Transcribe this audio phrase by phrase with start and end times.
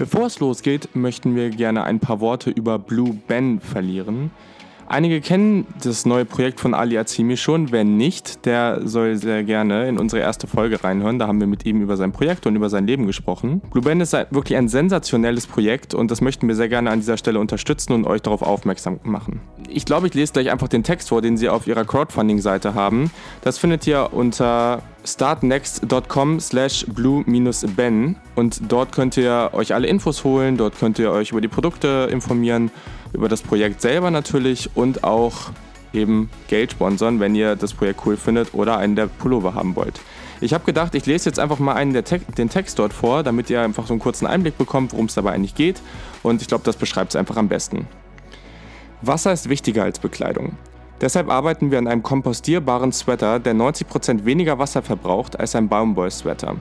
[0.00, 4.30] Bevor es losgeht, möchten wir gerne ein paar Worte über Blue Ben verlieren.
[4.88, 7.70] Einige kennen das neue Projekt von Ali Azimi schon.
[7.70, 11.18] Wer nicht, der soll sehr gerne in unsere erste Folge reinhören.
[11.18, 13.60] Da haben wir mit ihm über sein Projekt und über sein Leben gesprochen.
[13.70, 17.18] Blue Band ist wirklich ein sensationelles Projekt und das möchten wir sehr gerne an dieser
[17.18, 19.42] Stelle unterstützen und euch darauf aufmerksam machen.
[19.68, 23.10] Ich glaube, ich lese gleich einfach den Text vor, den sie auf ihrer Crowdfunding-Seite haben.
[23.42, 30.56] Das findet ihr unter startnext.com slash blue-ben und dort könnt ihr euch alle Infos holen,
[30.56, 32.70] dort könnt ihr euch über die Produkte informieren
[33.12, 35.50] über das Projekt selber natürlich und auch
[35.92, 40.00] eben Geld sponsern, wenn ihr das Projekt cool findet oder einen der Pullover haben wollt.
[40.40, 43.50] Ich habe gedacht, ich lese jetzt einfach mal einen Te den Text dort vor, damit
[43.50, 45.82] ihr einfach so einen kurzen Einblick bekommt, worum es dabei eigentlich geht.
[46.22, 47.86] Und ich glaube, das beschreibt es einfach am besten.
[49.02, 50.56] Wasser ist wichtiger als Bekleidung.
[51.00, 56.56] Deshalb arbeiten wir an einem kompostierbaren Sweater, der 90% weniger Wasser verbraucht als ein Baumwoll-Sweater.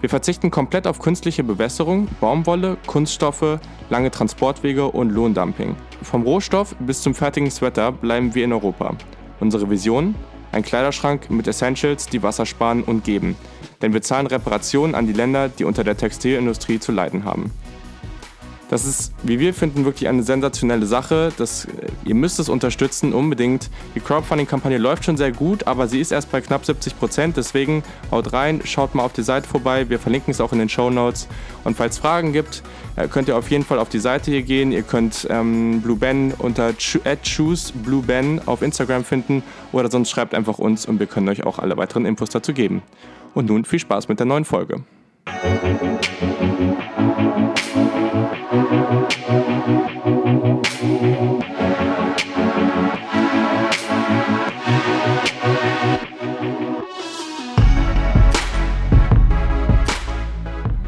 [0.00, 5.76] Wir verzichten komplett auf künstliche Bewässerung, Baumwolle, Kunststoffe, lange Transportwege und Lohndumping.
[6.02, 8.94] Vom Rohstoff bis zum fertigen Sweater bleiben wir in Europa.
[9.40, 10.16] Unsere Vision?
[10.52, 13.36] Ein Kleiderschrank mit Essentials, die Wasser sparen und geben.
[13.82, 17.52] Denn wir zahlen Reparationen an die Länder, die unter der Textilindustrie zu leiden haben.
[18.68, 21.32] Das ist, wie wir finden, wirklich eine sensationelle Sache.
[21.36, 21.68] Das, äh,
[22.04, 23.70] ihr müsst es unterstützen, unbedingt.
[23.94, 27.36] Die Crowdfunding-Kampagne läuft schon sehr gut, aber sie ist erst bei knapp 70 Prozent.
[27.36, 29.88] Deswegen haut rein, schaut mal auf die Seite vorbei.
[29.88, 31.28] Wir verlinken es auch in den Show Notes.
[31.62, 32.64] Und falls Fragen gibt,
[32.96, 34.72] äh, könnt ihr auf jeden Fall auf die Seite hier gehen.
[34.72, 40.86] Ihr könnt ähm, Blue Ben unter chooseblueben auf Instagram finden oder sonst schreibt einfach uns
[40.86, 42.82] und wir können euch auch alle weiteren Infos dazu geben.
[43.32, 44.82] Und nun viel Spaß mit der neuen Folge.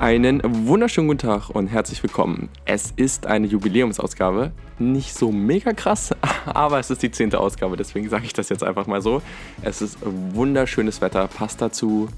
[0.01, 2.49] Einen wunderschönen guten Tag und herzlich willkommen.
[2.65, 4.53] Es ist eine Jubiläumsausgabe.
[4.79, 6.15] Nicht so mega krass,
[6.47, 9.21] aber es ist die zehnte Ausgabe, deswegen sage ich das jetzt einfach mal so.
[9.61, 12.09] Es ist wunderschönes Wetter, passt dazu.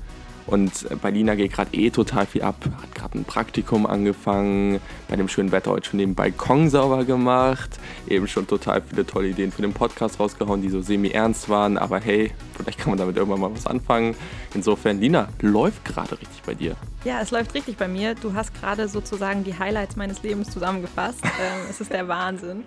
[0.50, 2.56] Und bei Lina geht gerade eh total viel ab.
[2.82, 7.78] Hat gerade ein Praktikum angefangen, bei dem schönen Wetter heute schon den Balkon sauber gemacht.
[8.08, 11.78] Eben schon total viele tolle Ideen für den Podcast rausgehauen, die so semi-ernst waren.
[11.78, 14.16] Aber hey, vielleicht kann man damit irgendwann mal was anfangen.
[14.52, 16.74] Insofern, Lina, läuft gerade richtig bei dir.
[17.04, 18.16] Ja, es läuft richtig bei mir.
[18.16, 21.20] Du hast gerade sozusagen die Highlights meines Lebens zusammengefasst.
[21.24, 22.64] ähm, es ist der Wahnsinn.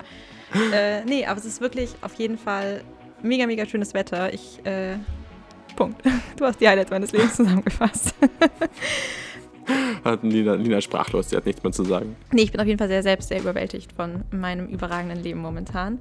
[0.72, 2.84] Äh, nee, aber es ist wirklich auf jeden Fall
[3.22, 4.34] mega, mega schönes Wetter.
[4.34, 4.98] Ich äh,
[5.76, 6.02] Punkt.
[6.38, 8.16] Du hast die Highlights meines Lebens zusammengefasst.
[10.04, 12.18] Hat Lina, Lina sprachlos, sie hat nichts mehr zu sagen.
[12.34, 16.00] Nee, ich bin auf jeden Fall sehr selbst sehr überwältigt von meinem überragenden Leben momentan.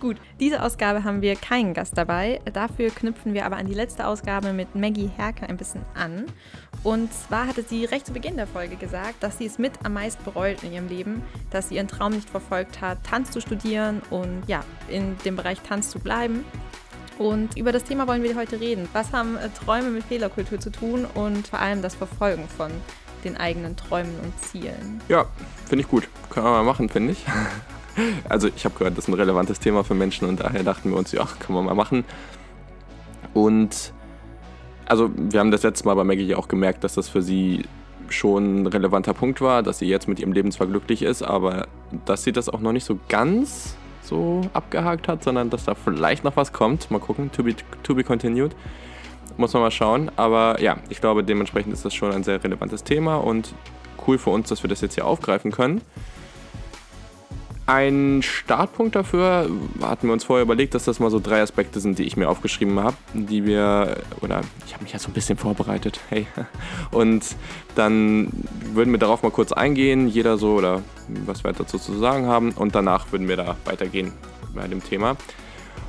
[0.00, 2.40] Gut, diese Ausgabe haben wir keinen Gast dabei.
[2.52, 6.26] Dafür knüpfen wir aber an die letzte Ausgabe mit Maggie Herke ein bisschen an.
[6.84, 9.94] Und zwar hatte sie recht zu Beginn der Folge gesagt, dass sie es mit am
[9.94, 14.02] meisten bereut in ihrem Leben, dass sie ihren Traum nicht verfolgt hat, Tanz zu studieren
[14.10, 16.44] und ja, in dem Bereich Tanz zu bleiben.
[17.18, 18.88] Und über das Thema wollen wir heute reden.
[18.92, 22.70] Was haben äh, Träume mit Fehlerkultur zu tun und vor allem das Verfolgen von
[23.24, 25.00] den eigenen Träumen und Zielen?
[25.08, 25.26] Ja,
[25.66, 26.08] finde ich gut.
[26.30, 27.24] Können wir mal machen, finde ich.
[28.28, 30.96] Also ich habe gehört, das ist ein relevantes Thema für Menschen und daher dachten wir
[30.96, 32.04] uns, ja, können wir mal machen.
[33.34, 33.92] Und
[34.86, 37.64] also wir haben das letzte Mal bei Maggie auch gemerkt, dass das für sie
[38.08, 41.66] schon ein relevanter Punkt war, dass sie jetzt mit ihrem Leben zwar glücklich ist, aber
[42.04, 43.76] dass sie das auch noch nicht so ganz
[44.08, 46.90] so abgehakt hat, sondern dass da vielleicht noch was kommt.
[46.90, 48.56] Mal gucken, to be, to be continued.
[49.36, 50.10] Muss man mal schauen.
[50.16, 53.54] Aber ja, ich glaube, dementsprechend ist das schon ein sehr relevantes Thema und
[54.06, 55.80] cool für uns, dass wir das jetzt hier aufgreifen können.
[57.68, 59.46] Ein Startpunkt dafür
[59.82, 62.30] hatten wir uns vorher überlegt, dass das mal so drei Aspekte sind, die ich mir
[62.30, 66.26] aufgeschrieben habe, die wir, oder ich habe mich ja so ein bisschen vorbereitet, hey.
[66.90, 67.36] Und
[67.74, 68.32] dann
[68.72, 70.82] würden wir darauf mal kurz eingehen, jeder so, oder
[71.26, 74.14] was wir dazu zu sagen haben, und danach würden wir da weitergehen
[74.54, 75.18] bei dem Thema.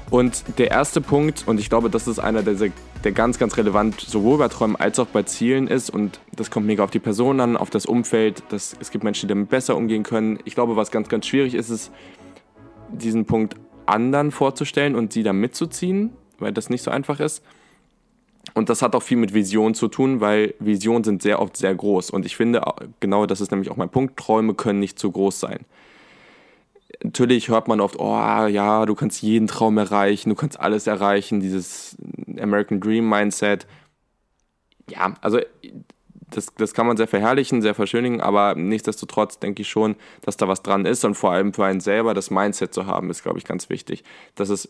[0.09, 2.56] Und der erste Punkt, und ich glaube, das ist einer der,
[3.04, 6.66] der ganz, ganz relevant sowohl bei Träumen als auch bei Zielen ist, und das kommt
[6.66, 8.44] mega auf die Person an, auf das Umfeld.
[8.50, 10.40] Das, es gibt Menschen, die damit besser umgehen können.
[10.46, 11.92] Ich glaube, was ganz, ganz schwierig ist, ist,
[12.92, 13.56] diesen Punkt
[13.86, 17.44] anderen vorzustellen und sie da mitzuziehen, weil das nicht so einfach ist.
[18.56, 21.74] Und das hat auch viel mit Vision zu tun, weil Visionen sind sehr oft sehr
[21.74, 22.10] groß.
[22.10, 22.63] Und ich finde,
[23.00, 25.66] genau das ist nämlich auch mein Punkt, Träume können nicht zu groß sein
[27.04, 31.40] natürlich hört man oft, oh ja, du kannst jeden Traum erreichen, du kannst alles erreichen,
[31.40, 31.98] dieses
[32.40, 33.68] American Dream Mindset.
[34.90, 35.40] Ja, also
[36.31, 40.48] das, das kann man sehr verherrlichen, sehr verschönigen, aber nichtsdestotrotz denke ich schon, dass da
[40.48, 43.40] was dran ist und vor allem für einen selber das Mindset zu haben, ist, glaube
[43.40, 44.04] ich, ganz wichtig.
[44.36, 44.69] Dass es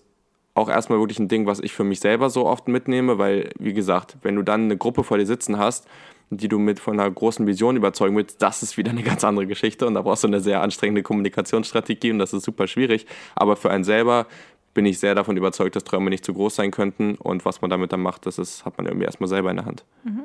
[0.60, 3.74] auch erstmal wirklich ein Ding, was ich für mich selber so oft mitnehme, weil, wie
[3.74, 5.88] gesagt, wenn du dann eine Gruppe vor dir sitzen hast,
[6.30, 9.48] die du mit von einer großen Vision überzeugen willst, das ist wieder eine ganz andere
[9.48, 13.06] Geschichte und da brauchst du eine sehr anstrengende Kommunikationsstrategie und das ist super schwierig.
[13.36, 14.28] Aber für einen selber
[14.74, 17.70] bin ich sehr davon überzeugt, dass Träume nicht zu groß sein könnten und was man
[17.70, 19.84] damit dann macht, das ist, hat man irgendwie erstmal selber in der Hand.
[20.04, 20.24] Mhm.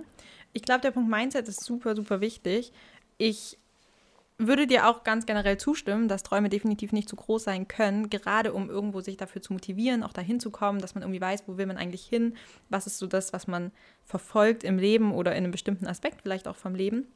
[0.52, 2.72] Ich glaube, der Punkt Mindset ist super, super wichtig.
[3.18, 3.58] Ich
[4.38, 8.52] würde dir auch ganz generell zustimmen, dass Träume definitiv nicht zu groß sein können, gerade
[8.52, 11.56] um irgendwo sich dafür zu motivieren, auch dahin zu kommen, dass man irgendwie weiß, wo
[11.56, 12.34] will man eigentlich hin,
[12.68, 13.70] was ist so das, was man
[14.04, 17.06] verfolgt im Leben oder in einem bestimmten Aspekt vielleicht auch vom Leben.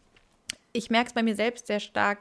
[0.72, 2.20] Ich merke es bei mir selbst sehr stark,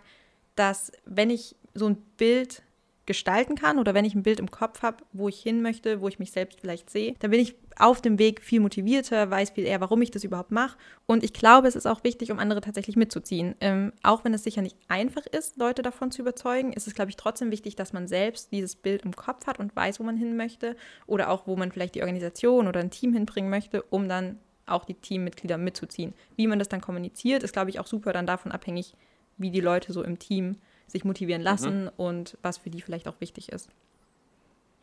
[0.56, 2.64] dass wenn ich so ein Bild
[3.07, 6.07] gestalten kann oder wenn ich ein Bild im Kopf habe, wo ich hin möchte, wo
[6.07, 9.65] ich mich selbst vielleicht sehe, dann bin ich auf dem Weg viel motivierter, weiß viel
[9.65, 10.77] eher, warum ich das überhaupt mache.
[11.06, 13.56] Und ich glaube, es ist auch wichtig, um andere tatsächlich mitzuziehen.
[13.62, 17.09] Ähm, auch wenn es sicher nicht einfach ist, Leute davon zu überzeugen, ist es, glaube
[17.09, 20.18] ich, trotzdem wichtig, dass man selbst dieses Bild im Kopf hat und weiß, wo man
[20.18, 20.75] hin möchte
[21.07, 24.83] oder auch, wo man vielleicht die Organisation oder ein Team hinbringen möchte, um dann auch
[24.83, 26.13] die Teammitglieder mitzuziehen.
[26.36, 28.94] Wie man das dann kommuniziert, ist, glaube ich, auch super dann davon abhängig,
[29.38, 30.57] wie die Leute so im Team
[30.88, 31.92] sich motivieren lassen mhm.
[31.98, 33.69] und was für die vielleicht auch wichtig ist.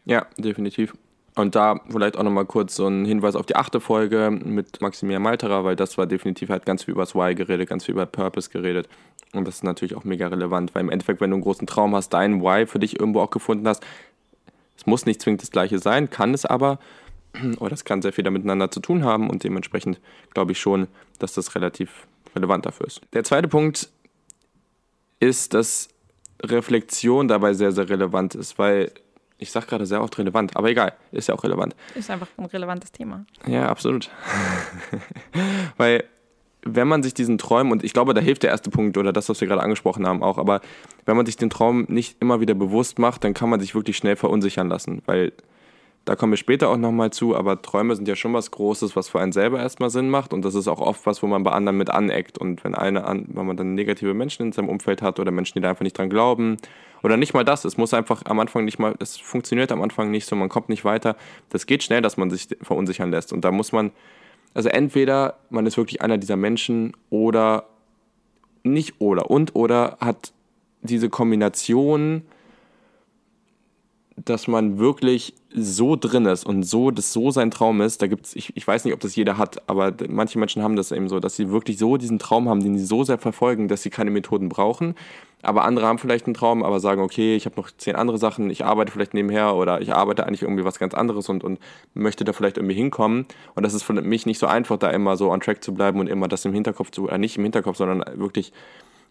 [0.04, 0.94] Ja, definitiv.
[1.36, 5.22] Und da vielleicht auch nochmal kurz so ein Hinweis auf die achte Folge mit Maximilian
[5.22, 8.06] Malterer, weil das war definitiv halt ganz viel über das Why geredet, ganz viel über
[8.06, 8.88] Purpose geredet.
[9.32, 11.96] Und das ist natürlich auch mega relevant, weil im Endeffekt, wenn du einen großen Traum
[11.96, 13.84] hast, deinen Why für dich irgendwo auch gefunden hast,
[14.76, 16.78] es muss nicht zwingend das gleiche sein, kann es aber,
[17.58, 20.00] oder das kann sehr viel miteinander zu tun haben und dementsprechend
[20.34, 20.86] glaube ich schon,
[21.18, 22.06] dass das relativ
[22.36, 23.00] relevant dafür ist.
[23.12, 23.88] Der zweite Punkt
[25.18, 25.88] ist, dass
[26.50, 28.92] Reflexion dabei sehr, sehr relevant ist, weil
[29.38, 31.74] ich sage gerade sehr oft relevant, aber egal, ist ja auch relevant.
[31.94, 33.24] Ist einfach ein relevantes Thema.
[33.46, 34.10] Ja, absolut.
[35.76, 36.04] weil
[36.64, 39.28] wenn man sich diesen Träumen, und ich glaube, da hilft der erste Punkt oder das,
[39.28, 40.60] was wir gerade angesprochen haben, auch, aber
[41.04, 43.96] wenn man sich den Traum nicht immer wieder bewusst macht, dann kann man sich wirklich
[43.96, 45.32] schnell verunsichern lassen, weil
[46.04, 49.08] da kommen wir später auch nochmal zu, aber Träume sind ja schon was Großes, was
[49.08, 50.34] für einen selber erstmal Sinn macht.
[50.34, 52.36] Und das ist auch oft was, wo man bei anderen mit aneckt.
[52.36, 55.54] Und wenn eine an, wenn man dann negative Menschen in seinem Umfeld hat oder Menschen,
[55.54, 56.58] die da einfach nicht dran glauben,
[57.02, 60.10] oder nicht mal das, es muss einfach am Anfang nicht mal, es funktioniert am Anfang
[60.10, 61.16] nicht so, man kommt nicht weiter.
[61.50, 63.32] Das geht schnell, dass man sich verunsichern lässt.
[63.32, 63.90] Und da muss man,
[64.52, 67.66] also entweder man ist wirklich einer dieser Menschen oder
[68.62, 70.32] nicht oder und oder hat
[70.82, 72.22] diese Kombination
[74.16, 78.34] dass man wirklich so drin ist und so, dass so sein Traum ist, da gibt's,
[78.36, 81.20] ich, ich weiß nicht, ob das jeder hat, aber manche Menschen haben das eben so,
[81.20, 84.10] dass sie wirklich so diesen Traum haben, den sie so sehr verfolgen, dass sie keine
[84.10, 84.94] Methoden brauchen.
[85.42, 88.50] Aber andere haben vielleicht einen Traum, aber sagen, okay, ich habe noch zehn andere Sachen,
[88.50, 91.58] ich arbeite vielleicht nebenher oder ich arbeite eigentlich irgendwie was ganz anderes und, und
[91.92, 93.26] möchte da vielleicht irgendwie hinkommen.
[93.54, 96.00] Und das ist für mich nicht so einfach, da immer so on track zu bleiben
[96.00, 98.52] und immer das im Hinterkopf zu, äh, nicht im Hinterkopf, sondern wirklich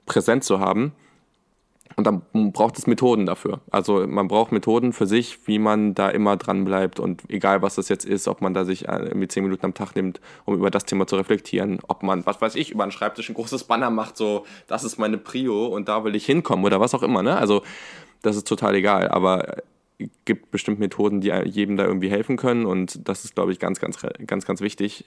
[0.06, 0.94] präsent zu haben.
[1.96, 3.62] Und dann braucht es Methoden dafür.
[3.72, 7.76] Also man braucht Methoden für sich, wie man da immer dran bleibt und egal was
[7.76, 10.56] das jetzt ist, ob man da sich äh, irgendwie zehn Minuten am Tag nimmt, um
[10.56, 13.66] über das Thema zu reflektieren, ob man, was weiß ich, über einen Schreibtisch ein großes
[13.66, 17.04] Banner macht, so, das ist meine Prio und da will ich hinkommen oder was auch
[17.04, 17.24] immer.
[17.24, 17.38] Ne?
[17.38, 17.64] Also
[18.22, 19.58] das ist total egal, aber
[20.26, 23.80] gibt bestimmt Methoden, die jedem da irgendwie helfen können und das ist, glaube ich, ganz,
[23.80, 25.06] ganz, ganz, ganz wichtig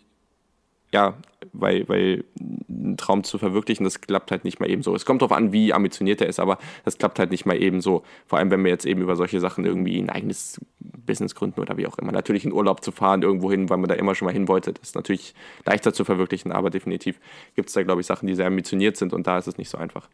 [0.92, 1.14] ja,
[1.52, 2.24] weil, weil
[2.68, 4.94] ein Traum zu verwirklichen, das klappt halt nicht mal eben so.
[4.94, 7.80] Es kommt darauf an, wie ambitioniert er ist, aber das klappt halt nicht mal eben
[7.80, 8.02] so.
[8.26, 11.76] Vor allem, wenn wir jetzt eben über solche Sachen irgendwie ein eigenes Business gründen oder
[11.76, 12.12] wie auch immer.
[12.12, 14.72] Natürlich in Urlaub zu fahren, irgendwo hin, weil man da immer schon mal hin wollte,
[14.72, 15.34] das ist natürlich
[15.64, 17.18] leichter zu verwirklichen, aber definitiv
[17.54, 19.70] gibt es da, glaube ich, Sachen, die sehr ambitioniert sind und da ist es nicht
[19.70, 20.08] so einfach.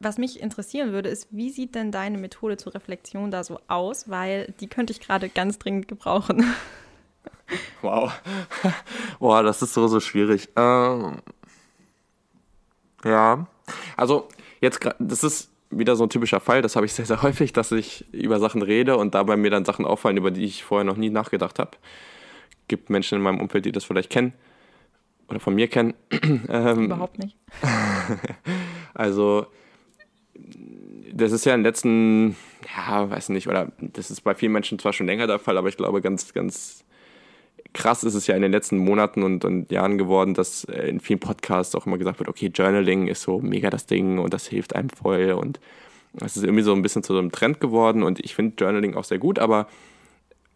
[0.00, 4.10] Was mich interessieren würde, ist, wie sieht denn deine Methode zur Reflexion da so aus?
[4.10, 6.44] Weil die könnte ich gerade ganz dringend gebrauchen.
[7.82, 8.12] Wow.
[9.18, 10.48] Boah, das ist so, so schwierig.
[10.56, 11.18] Ähm,
[13.04, 13.46] ja.
[13.96, 14.28] Also,
[14.60, 17.72] jetzt, das ist wieder so ein typischer Fall, das habe ich sehr, sehr häufig, dass
[17.72, 20.96] ich über Sachen rede und dabei mir dann Sachen auffallen, über die ich vorher noch
[20.96, 21.70] nie nachgedacht habe.
[22.68, 24.32] Gibt Menschen in meinem Umfeld, die das vielleicht kennen
[25.28, 25.94] oder von mir kennen.
[26.48, 27.36] ähm, Überhaupt nicht.
[28.94, 29.46] also,
[31.12, 32.36] das ist ja in den letzten,
[32.76, 35.68] ja, weiß nicht, oder das ist bei vielen Menschen zwar schon länger der Fall, aber
[35.68, 36.84] ich glaube, ganz, ganz
[37.72, 41.00] krass ist es ja in den letzten Monaten und, und Jahren geworden, dass äh, in
[41.00, 44.46] vielen Podcasts auch immer gesagt wird, okay, Journaling ist so mega das Ding und das
[44.46, 45.60] hilft einem voll und
[46.20, 48.94] es ist irgendwie so ein bisschen zu so einem Trend geworden und ich finde Journaling
[48.94, 49.68] auch sehr gut, aber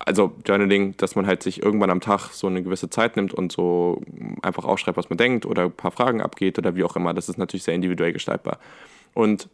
[0.01, 3.53] also Journaling, dass man halt sich irgendwann am Tag so eine gewisse Zeit nimmt und
[3.53, 4.03] so
[4.43, 7.29] einfach aufschreibt, was man denkt oder ein paar Fragen abgeht oder wie auch immer, das
[7.29, 8.59] ist natürlich sehr individuell gestaltbar.
[9.15, 9.49] Und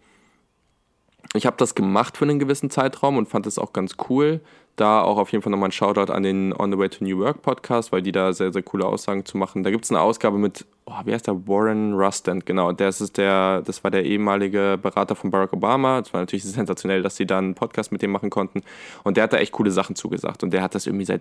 [1.35, 4.41] Ich habe das gemacht für einen gewissen Zeitraum und fand es auch ganz cool.
[4.75, 7.19] Da auch auf jeden Fall nochmal ein Shoutout an den On the Way to New
[7.19, 9.63] Work Podcast, weil die da sehr, sehr coole Aussagen zu machen.
[9.63, 11.47] Da gibt es eine Ausgabe mit, oh, wie heißt der?
[11.47, 12.73] Warren Rustand, genau.
[12.73, 16.01] Das, ist der, das war der ehemalige Berater von Barack Obama.
[16.01, 18.63] Es war natürlich sensationell, dass sie da einen Podcast mit dem machen konnten.
[19.05, 20.43] Und der hat da echt coole Sachen zugesagt.
[20.43, 21.21] Und der hat das irgendwie seit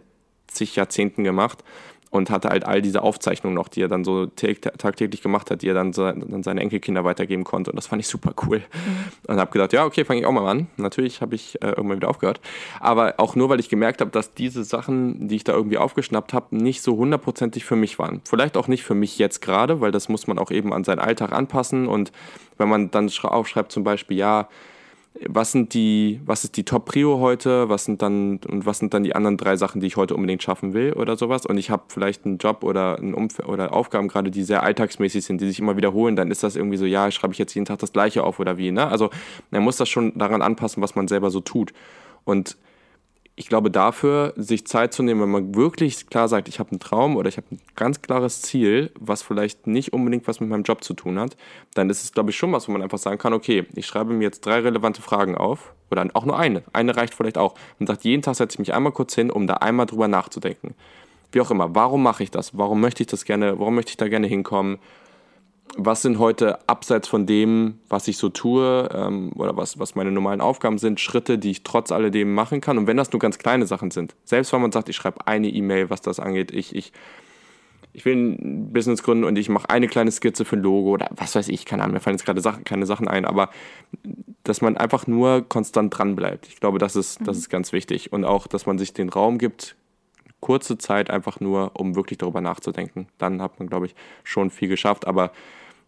[0.51, 1.63] zig Jahrzehnten gemacht
[2.12, 5.68] und hatte halt all diese Aufzeichnungen noch, die er dann so tagtäglich gemacht hat, die
[5.68, 7.72] er dann, so, dann seine Enkelkinder weitergeben konnte.
[7.72, 8.63] Und das fand ich super cool.
[9.27, 10.68] Und habe gedacht, ja, okay, fange ich auch mal an.
[10.77, 12.41] Natürlich habe ich äh, irgendwann wieder aufgehört.
[12.79, 16.34] Aber auch nur, weil ich gemerkt habe, dass diese Sachen, die ich da irgendwie aufgeschnappt
[16.34, 18.22] habe, nicht so hundertprozentig für mich waren.
[18.27, 21.00] Vielleicht auch nicht für mich jetzt gerade, weil das muss man auch eben an seinen
[21.00, 21.88] Alltag anpassen.
[21.88, 22.12] Und
[22.58, 24.50] wenn man dann aufschreibt zum Beispiel, ja,
[25.28, 29.04] was sind die, was ist die Top-Prio heute, was sind dann und was sind dann
[29.04, 31.46] die anderen drei Sachen, die ich heute unbedingt schaffen will oder sowas.
[31.46, 35.25] Und ich habe vielleicht einen Job oder ein Umfeld oder Aufgaben gerade, die sehr alltagsmäßig
[35.25, 37.66] sind, die sich immer wiederholen, dann ist das irgendwie so, ja, schreibe ich jetzt jeden
[37.66, 38.72] Tag das gleiche auf oder wie.
[38.72, 38.88] Ne?
[38.88, 39.10] Also
[39.51, 41.74] man muss das schon daran anpassen, was man selber so tut.
[42.24, 42.58] Und
[43.39, 46.81] ich glaube, dafür sich Zeit zu nehmen, wenn man wirklich klar sagt, ich habe einen
[46.81, 50.63] Traum oder ich habe ein ganz klares Ziel, was vielleicht nicht unbedingt was mit meinem
[50.63, 51.38] Job zu tun hat,
[51.74, 54.12] dann ist es, glaube ich, schon was, wo man einfach sagen kann, okay, ich schreibe
[54.12, 56.63] mir jetzt drei relevante Fragen auf oder auch nur eine.
[56.74, 57.55] Eine reicht vielleicht auch.
[57.79, 60.75] Und sagt, jeden Tag setze ich mich einmal kurz hin, um da einmal drüber nachzudenken.
[61.31, 62.58] Wie auch immer, warum mache ich das?
[62.58, 64.79] Warum möchte ich das gerne, warum möchte ich da gerne hinkommen?
[65.78, 70.12] Was sind heute abseits von dem, was ich so tue ähm, oder was, was meine
[70.12, 72.78] normalen Aufgaben sind, Schritte, die ich trotz alledem machen kann.
[72.78, 75.50] Und wenn das nur ganz kleine Sachen sind, selbst wenn man sagt, ich schreibe eine
[75.50, 76.92] E-Mail, was das angeht, ich, ich,
[77.94, 81.10] ich will ein Business gründen und ich mache eine kleine Skizze für ein Logo oder
[81.16, 83.50] was weiß ich, keine Ahnung, mir fallen jetzt gerade Sachen, keine Sachen ein, aber
[84.44, 86.48] dass man einfach nur konstant dran bleibt.
[86.48, 87.42] Ich glaube, das ist, das mhm.
[87.42, 88.12] ist ganz wichtig.
[88.12, 89.76] Und auch, dass man sich den Raum gibt,
[90.39, 93.08] kurze Zeit einfach nur, um wirklich darüber nachzudenken.
[93.17, 95.08] Dann hat man, glaube ich, schon viel geschafft.
[95.08, 95.31] Aber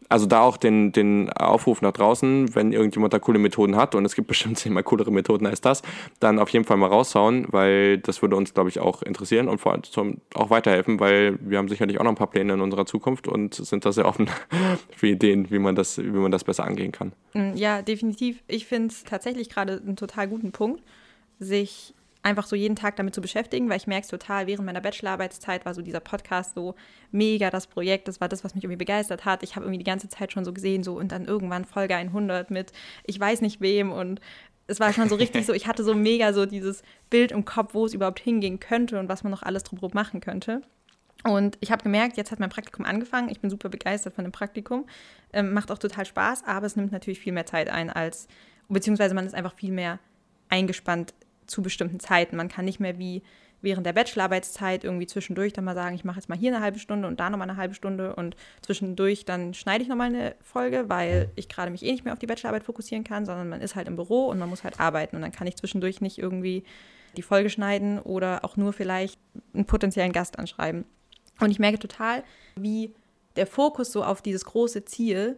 [0.10, 4.04] also da auch den, den Aufruf nach draußen, wenn irgendjemand da coole Methoden hat und
[4.04, 5.82] es gibt bestimmt zehnmal coolere Methoden als das,
[6.20, 9.60] dann auf jeden Fall mal raushauen, weil das würde uns, glaube ich, auch interessieren und
[9.60, 12.86] vor allem auch weiterhelfen, weil wir haben sicherlich auch noch ein paar Pläne in unserer
[12.86, 14.30] Zukunft und sind da sehr offen
[14.96, 17.14] für Ideen, wie man das, wie man das besser angehen kann.
[17.34, 18.44] Mm, ja, definitiv.
[18.48, 20.84] Ich finde es tatsächlich gerade einen total guten Punkt,
[21.40, 21.94] sich
[22.24, 25.66] einfach so jeden Tag damit zu beschäftigen, weil ich merke es total, während meiner Bachelorarbeitszeit
[25.66, 26.76] war so dieser Podcast so
[27.12, 29.44] mega das Projekt, das war das, was mich irgendwie begeistert hat.
[29.44, 32.52] Ich habe irgendwie die ganze Zeit schon so gesehen, so und dann irgendwann Folge 100
[32.52, 32.72] mit
[33.06, 34.22] ich weiß nicht wem und
[34.68, 37.74] es war schon so richtig so, ich hatte so mega so dieses Bild im Kopf,
[37.74, 40.62] wo es überhaupt hingehen könnte und was man noch alles drumherum machen könnte.
[41.24, 43.30] Und ich habe gemerkt, jetzt hat mein Praktikum angefangen.
[43.30, 44.86] Ich bin super begeistert von dem Praktikum.
[45.34, 48.28] Ähm, macht auch total Spaß, aber es nimmt natürlich viel mehr Zeit ein als,
[48.70, 50.00] beziehungsweise man ist einfach viel mehr
[50.50, 51.14] eingespannt
[51.52, 52.36] zu bestimmten Zeiten.
[52.36, 53.22] Man kann nicht mehr wie
[53.62, 56.80] während der Bachelorarbeitszeit irgendwie zwischendurch dann mal sagen, ich mache jetzt mal hier eine halbe
[56.80, 60.86] Stunde und da nochmal eine halbe Stunde und zwischendurch dann schneide ich nochmal eine Folge,
[60.88, 63.76] weil ich gerade mich eh nicht mehr auf die Bachelorarbeit fokussieren kann, sondern man ist
[63.76, 66.64] halt im Büro und man muss halt arbeiten und dann kann ich zwischendurch nicht irgendwie
[67.18, 69.20] die Folge schneiden oder auch nur vielleicht
[69.54, 70.86] einen potenziellen Gast anschreiben.
[71.40, 72.24] Und ich merke total,
[72.56, 72.94] wie
[73.36, 75.38] der Fokus so auf dieses große Ziel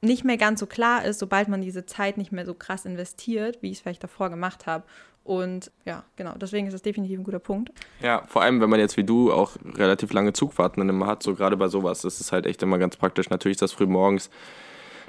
[0.00, 3.62] nicht mehr ganz so klar ist, sobald man diese Zeit nicht mehr so krass investiert,
[3.62, 4.84] wie ich es vielleicht davor gemacht habe.
[5.28, 7.70] Und ja, genau, deswegen ist das definitiv ein guter Punkt.
[8.00, 11.34] Ja, vor allem, wenn man jetzt wie du auch relativ lange Zugfahrten immer hat, so
[11.34, 13.28] gerade bei sowas, das ist halt echt immer ganz praktisch.
[13.28, 14.30] Natürlich ist das früh morgens,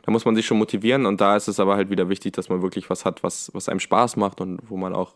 [0.04, 2.50] da muss man sich schon motivieren und da ist es aber halt wieder wichtig, dass
[2.50, 5.14] man wirklich was hat, was, was einem Spaß macht und wo man auch,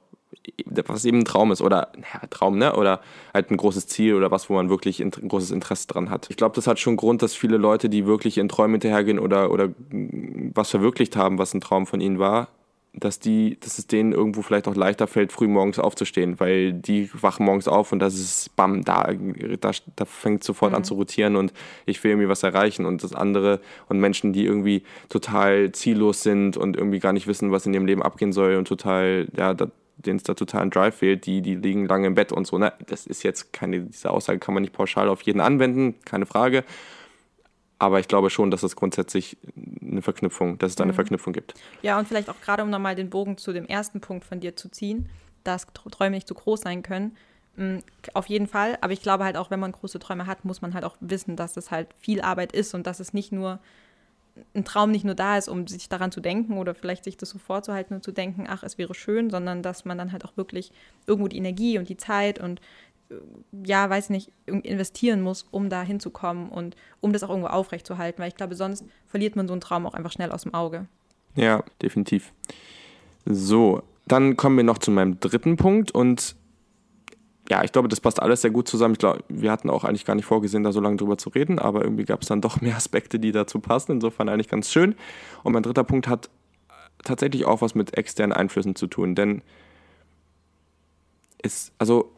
[0.85, 2.73] was eben ein Traum ist oder, ja, Traum, ne?
[2.73, 3.01] Oder
[3.33, 6.29] halt ein großes Ziel oder was, wo man wirklich ein großes Interesse dran hat.
[6.29, 9.51] Ich glaube, das hat schon Grund, dass viele Leute, die wirklich in Träumen hinterhergehen oder,
[9.51, 12.47] oder was verwirklicht haben, was ein Traum von ihnen war,
[12.93, 17.09] dass die, dass es denen irgendwo vielleicht auch leichter fällt, früh morgens aufzustehen, weil die
[17.19, 19.09] wachen morgens auf und das ist bam, da,
[19.59, 20.77] da, da fängt sofort mhm.
[20.77, 21.53] an zu rotieren und
[21.87, 26.55] ich will irgendwie was erreichen und das andere und Menschen, die irgendwie total ziellos sind
[26.55, 29.69] und irgendwie gar nicht wissen, was in ihrem Leben abgehen soll und total, ja, da,
[29.97, 32.57] denen es da total ein Drive fehlt, die, die liegen lange im Bett und so.
[32.59, 32.73] Ne?
[32.87, 36.63] Das ist jetzt keine, diese Aussage kann man nicht pauschal auf jeden anwenden, keine Frage.
[37.83, 39.35] Aber ich glaube schon, dass es grundsätzlich
[39.81, 40.95] eine Verknüpfung, dass es da eine mhm.
[40.95, 41.53] Verknüpfung gibt.
[41.81, 44.55] Ja, und vielleicht auch gerade, um nochmal den Bogen zu dem ersten Punkt von dir
[44.55, 45.09] zu ziehen,
[45.43, 47.17] dass Träume nicht zu groß sein können.
[47.57, 47.79] Mm,
[48.13, 48.77] auf jeden Fall.
[48.79, 51.35] Aber ich glaube halt auch, wenn man große Träume hat, muss man halt auch wissen,
[51.35, 53.59] dass es halt viel Arbeit ist und dass es nicht nur
[54.55, 57.31] ein Traum nicht nur da ist, um sich daran zu denken oder vielleicht sich das
[57.31, 60.37] so vorzuhalten und zu denken, ach, es wäre schön, sondern dass man dann halt auch
[60.37, 60.71] wirklich
[61.05, 62.61] irgendwo die Energie und die Zeit und
[63.65, 68.29] ja, weiß nicht, investieren muss, um da hinzukommen und um das auch irgendwo aufrechtzuerhalten, weil
[68.29, 70.87] ich glaube, sonst verliert man so einen Traum auch einfach schnell aus dem Auge.
[71.35, 72.33] Ja, definitiv.
[73.25, 76.35] So, dann kommen wir noch zu meinem dritten Punkt und
[77.49, 78.93] ja, ich glaube, das passt alles sehr gut zusammen.
[78.93, 81.59] Ich glaube, wir hatten auch eigentlich gar nicht vorgesehen, da so lange drüber zu reden,
[81.59, 83.93] aber irgendwie gab es dann doch mehr Aspekte, die dazu passen.
[83.93, 84.95] Insofern eigentlich ganz schön.
[85.43, 86.29] Und mein dritter Punkt hat
[87.03, 89.41] tatsächlich auch was mit externen Einflüssen zu tun, denn
[91.41, 92.13] ist, also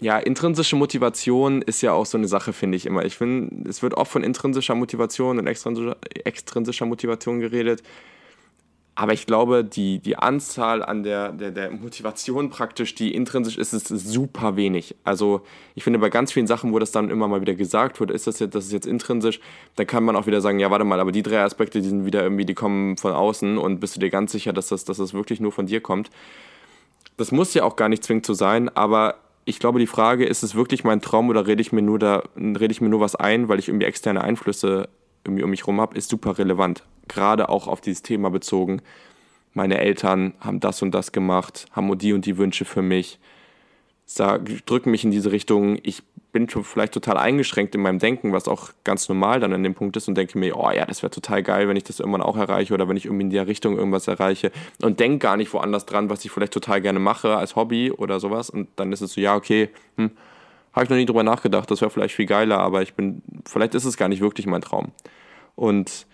[0.00, 3.04] ja, intrinsische Motivation ist ja auch so eine Sache, finde ich immer.
[3.04, 7.82] Ich finde, es wird oft von intrinsischer Motivation und extrinsischer, extrinsischer Motivation geredet.
[8.94, 13.72] Aber ich glaube, die, die Anzahl an der, der, der Motivation praktisch, die intrinsisch ist,
[13.72, 14.94] ist super wenig.
[15.04, 15.42] Also
[15.74, 18.26] ich finde, bei ganz vielen Sachen, wo das dann immer mal wieder gesagt wird, ist
[18.26, 19.40] das jetzt, das ist jetzt intrinsisch,
[19.76, 22.04] dann kann man auch wieder sagen, ja, warte mal, aber die drei Aspekte, die sind
[22.04, 24.98] wieder irgendwie, die kommen von außen und bist du dir ganz sicher, dass das, dass
[24.98, 26.10] das wirklich nur von dir kommt.
[27.16, 30.42] Das muss ja auch gar nicht zwingend so sein, aber ich glaube, die Frage, ist
[30.42, 33.16] es wirklich mein Traum oder rede ich mir nur da, rede ich mir nur was
[33.16, 34.88] ein, weil ich irgendwie externe Einflüsse
[35.24, 36.84] irgendwie um mich herum habe, ist super relevant.
[37.08, 38.82] Gerade auch auf dieses Thema bezogen.
[39.52, 43.18] Meine Eltern haben das und das gemacht, haben die und die Wünsche für mich,
[44.66, 45.78] drücken mich in diese Richtung.
[45.82, 49.74] Ich bin vielleicht total eingeschränkt in meinem Denken, was auch ganz normal dann an dem
[49.74, 52.22] Punkt ist und denke mir, oh ja, das wäre total geil, wenn ich das irgendwann
[52.22, 55.52] auch erreiche oder wenn ich irgendwie in der Richtung irgendwas erreiche und denke gar nicht
[55.52, 59.00] woanders dran, was ich vielleicht total gerne mache als Hobby oder sowas und dann ist
[59.00, 60.10] es so, ja, okay, hm,
[60.72, 63.74] habe ich noch nie drüber nachgedacht, das wäre vielleicht viel geiler, aber ich bin, vielleicht
[63.74, 64.92] ist es gar nicht wirklich mein Traum.
[65.56, 66.06] Und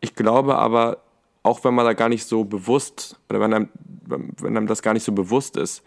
[0.00, 0.98] ich glaube aber,
[1.42, 3.68] auch wenn man da gar nicht so bewusst, oder wenn einem,
[4.06, 5.84] wenn einem das gar nicht so bewusst ist,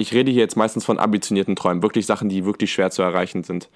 [0.00, 3.44] ich rede hier jetzt meistens von ambitionierten Träumen, wirklich Sachen, die wirklich schwer zu erreichen
[3.44, 3.68] sind.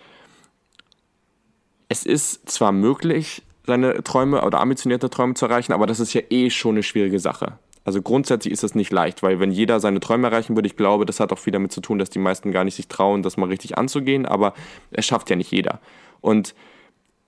[1.88, 6.22] Es ist zwar möglich, seine Träume oder ambitionierte Träume zu erreichen, aber das ist ja
[6.30, 7.58] eh schon eine schwierige Sache.
[7.84, 11.04] Also grundsätzlich ist das nicht leicht, weil wenn jeder seine Träume erreichen würde, ich glaube,
[11.04, 13.36] das hat auch viel damit zu tun, dass die meisten gar nicht sich trauen, das
[13.36, 14.54] mal richtig anzugehen, aber
[14.90, 15.80] es schafft ja nicht jeder.
[16.22, 16.54] Und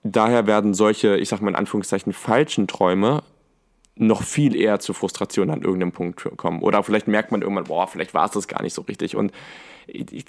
[0.03, 3.21] daher werden solche, ich sag mal in Anführungszeichen, falschen Träume
[3.99, 6.61] noch viel eher zur Frustration an irgendeinem Punkt kommen.
[6.61, 9.15] Oder vielleicht merkt man irgendwann, boah, vielleicht war es das gar nicht so richtig.
[9.15, 9.31] Und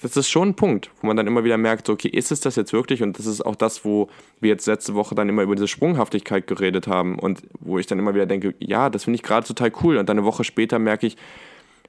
[0.01, 2.39] das ist schon ein Punkt, wo man dann immer wieder merkt, so, okay, ist es
[2.39, 3.03] das jetzt wirklich?
[3.03, 4.09] Und das ist auch das, wo
[4.39, 7.99] wir jetzt letzte Woche dann immer über diese Sprunghaftigkeit geredet haben und wo ich dann
[7.99, 9.97] immer wieder denke, ja, das finde ich gerade total cool.
[9.97, 11.17] Und dann eine Woche später merke ich,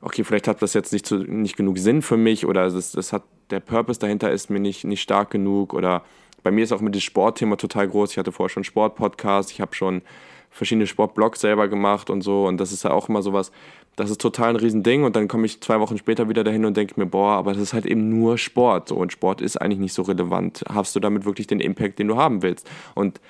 [0.01, 3.13] okay, vielleicht hat das jetzt nicht, zu, nicht genug Sinn für mich oder das, das
[3.13, 6.03] hat, der Purpose dahinter ist mir nicht, nicht stark genug oder
[6.43, 8.13] bei mir ist auch mit dem Sportthema total groß.
[8.13, 10.03] Ich hatte vorher schon Sportpodcast, ich habe schon
[10.51, 12.47] verschiedene Sportblogs selber gemacht und so.
[12.47, 13.53] Und das ist ja auch immer sowas,
[13.97, 15.05] das ist total ein Riesending.
[15.05, 17.63] Und dann komme ich zwei Wochen später wieder dahin und denke mir, boah, aber das
[17.63, 18.89] ist halt eben nur Sport.
[18.89, 20.65] So, und Sport ist eigentlich nicht so relevant.
[20.69, 22.69] Hast du damit wirklich den Impact, den du haben willst?
[22.95, 23.21] Und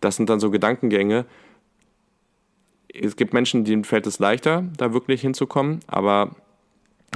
[0.00, 1.26] das sind dann so Gedankengänge.
[2.92, 6.30] Es gibt Menschen, denen fällt es leichter, da wirklich hinzukommen, aber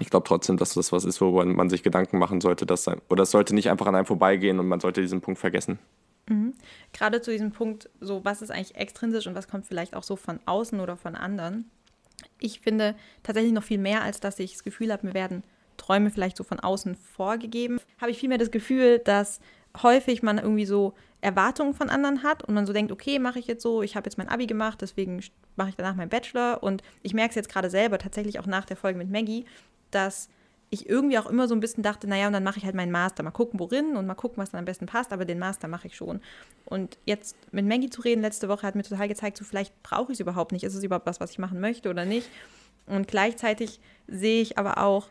[0.00, 3.22] ich glaube trotzdem, dass das was ist, worüber man sich Gedanken machen sollte, dass, oder
[3.22, 5.78] es sollte nicht einfach an einem vorbeigehen und man sollte diesen Punkt vergessen.
[6.28, 6.54] Mhm.
[6.92, 10.16] Gerade zu diesem Punkt, so was ist eigentlich extrinsisch und was kommt vielleicht auch so
[10.16, 11.70] von außen oder von anderen.
[12.38, 15.42] Ich finde tatsächlich noch viel mehr, als dass ich das Gefühl habe, mir werden
[15.76, 19.40] Träume vielleicht so von außen vorgegeben, habe ich vielmehr das Gefühl, dass
[19.82, 23.46] häufig man irgendwie so Erwartungen von anderen hat und man so denkt, okay, mache ich
[23.46, 25.22] jetzt so, ich habe jetzt mein Abi gemacht, deswegen
[25.56, 28.64] mache ich danach meinen Bachelor und ich merke es jetzt gerade selber, tatsächlich auch nach
[28.64, 29.46] der Folge mit Maggie,
[29.90, 30.28] dass
[30.72, 32.90] ich irgendwie auch immer so ein bisschen dachte, naja, und dann mache ich halt meinen
[32.90, 33.22] Master.
[33.22, 35.86] Mal gucken, worin und mal gucken, was dann am besten passt, aber den Master mache
[35.86, 36.20] ich schon.
[36.64, 40.12] Und jetzt mit Maggie zu reden letzte Woche hat mir total gezeigt, so vielleicht brauche
[40.12, 40.64] ich es überhaupt nicht.
[40.64, 42.26] Ist es überhaupt was, was ich machen möchte oder nicht?
[42.86, 45.08] Und gleichzeitig sehe ich aber auch,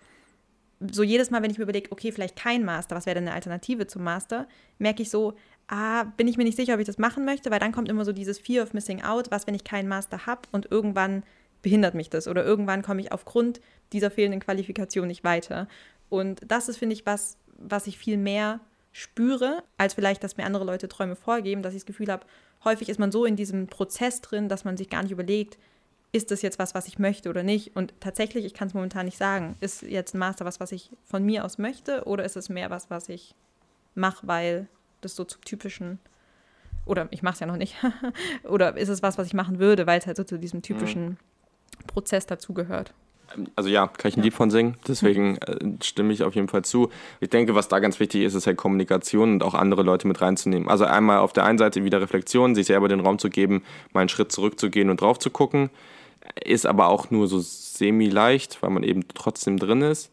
[0.92, 3.36] so jedes Mal, wenn ich mir überlege, okay, vielleicht kein Master, was wäre denn eine
[3.36, 4.48] Alternative zum Master,
[4.80, 5.36] merke ich so,
[5.68, 8.04] ah, bin ich mir nicht sicher, ob ich das machen möchte, weil dann kommt immer
[8.04, 11.22] so dieses Fear of Missing Out, was, wenn ich keinen Master habe und irgendwann
[11.62, 13.62] behindert mich das oder irgendwann komme ich aufgrund
[13.94, 15.68] dieser fehlenden Qualifikation nicht weiter.
[16.10, 18.60] Und das ist, finde ich, was, was ich viel mehr
[18.92, 22.26] spüre, als vielleicht, dass mir andere Leute Träume vorgeben, dass ich das Gefühl habe,
[22.64, 25.58] häufig ist man so in diesem Prozess drin, dass man sich gar nicht überlegt,
[26.12, 27.76] ist das jetzt was, was ich möchte oder nicht?
[27.76, 30.92] Und tatsächlich, ich kann es momentan nicht sagen, ist jetzt ein Master was, was ich
[31.06, 33.34] von mir aus möchte oder ist es mehr was, was ich
[33.96, 34.68] mache, weil
[35.00, 36.00] das so zum typischen
[36.86, 37.76] oder ich mache es ja noch nicht
[38.44, 41.10] oder ist es was, was ich machen würde, weil es halt so zu diesem typischen
[41.10, 41.18] mhm.
[41.88, 42.94] Prozess dazugehört.
[43.56, 46.64] Also ja, kann ich ein Lied von singen, deswegen äh, stimme ich auf jeden Fall
[46.64, 46.90] zu.
[47.20, 50.22] Ich denke, was da ganz wichtig ist, ist halt Kommunikation und auch andere Leute mit
[50.22, 50.68] reinzunehmen.
[50.68, 54.02] Also einmal auf der einen Seite wieder Reflexion, sich selber den Raum zu geben, mal
[54.02, 55.70] einen Schritt zurückzugehen und drauf zu gucken.
[56.44, 60.12] Ist aber auch nur so semi-leicht, weil man eben trotzdem drin ist.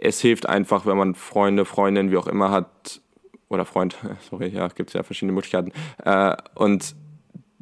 [0.00, 3.00] Es hilft einfach, wenn man Freunde, Freundinnen, wie auch immer hat,
[3.48, 3.96] oder Freund,
[4.30, 5.72] sorry, ja, gibt es ja verschiedene Möglichkeiten.
[6.04, 6.94] Äh, und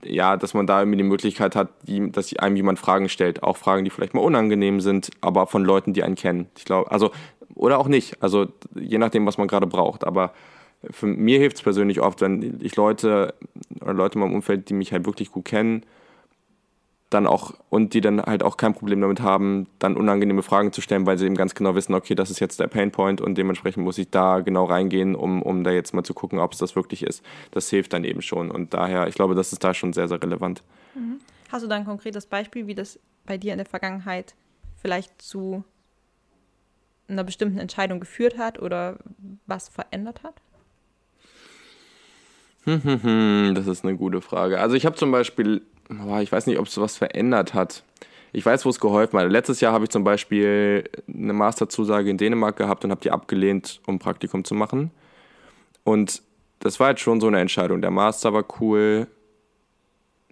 [0.08, 3.42] ja, dass man da irgendwie die Möglichkeit hat, dass einem jemand Fragen stellt.
[3.42, 6.48] Auch Fragen, die vielleicht mal unangenehm sind, aber von Leuten, die einen kennen.
[6.56, 7.10] Ich glaube, also,
[7.54, 8.22] oder auch nicht.
[8.22, 10.04] Also, je nachdem, was man gerade braucht.
[10.04, 10.32] Aber
[10.90, 13.34] für mir hilft es persönlich oft, wenn ich Leute
[13.80, 15.84] oder Leute in meinem Umfeld, die mich halt wirklich gut kennen,
[17.16, 20.82] dann auch und die dann halt auch kein Problem damit haben, dann unangenehme Fragen zu
[20.82, 23.82] stellen, weil sie eben ganz genau wissen, okay, das ist jetzt der Painpoint und dementsprechend
[23.82, 26.76] muss ich da genau reingehen, um, um da jetzt mal zu gucken, ob es das
[26.76, 27.24] wirklich ist.
[27.52, 30.22] Das hilft dann eben schon und daher, ich glaube, das ist da schon sehr, sehr
[30.22, 30.62] relevant.
[30.94, 31.20] Mhm.
[31.50, 34.34] Hast du da ein konkretes Beispiel, wie das bei dir in der Vergangenheit
[34.76, 35.64] vielleicht zu
[37.08, 38.98] einer bestimmten Entscheidung geführt hat oder
[39.46, 40.34] was verändert hat?
[43.54, 44.60] Das ist eine gute Frage.
[44.60, 45.62] Also ich habe zum Beispiel,
[46.20, 47.82] ich weiß nicht, ob es was verändert hat.
[48.32, 49.30] Ich weiß, wo es geholfen hat.
[49.30, 53.80] Letztes Jahr habe ich zum Beispiel eine Masterzusage in Dänemark gehabt und habe die abgelehnt,
[53.86, 54.90] um Praktikum zu machen.
[55.84, 56.22] Und
[56.58, 57.80] das war jetzt schon so eine Entscheidung.
[57.80, 59.06] Der Master war cool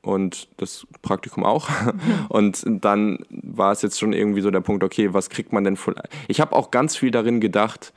[0.03, 1.69] und das Praktikum auch.
[2.29, 5.77] Und dann war es jetzt schon irgendwie so der Punkt, okay, was kriegt man denn
[5.77, 5.95] von.
[6.29, 7.95] Ich habe auch ganz viel darin gedacht,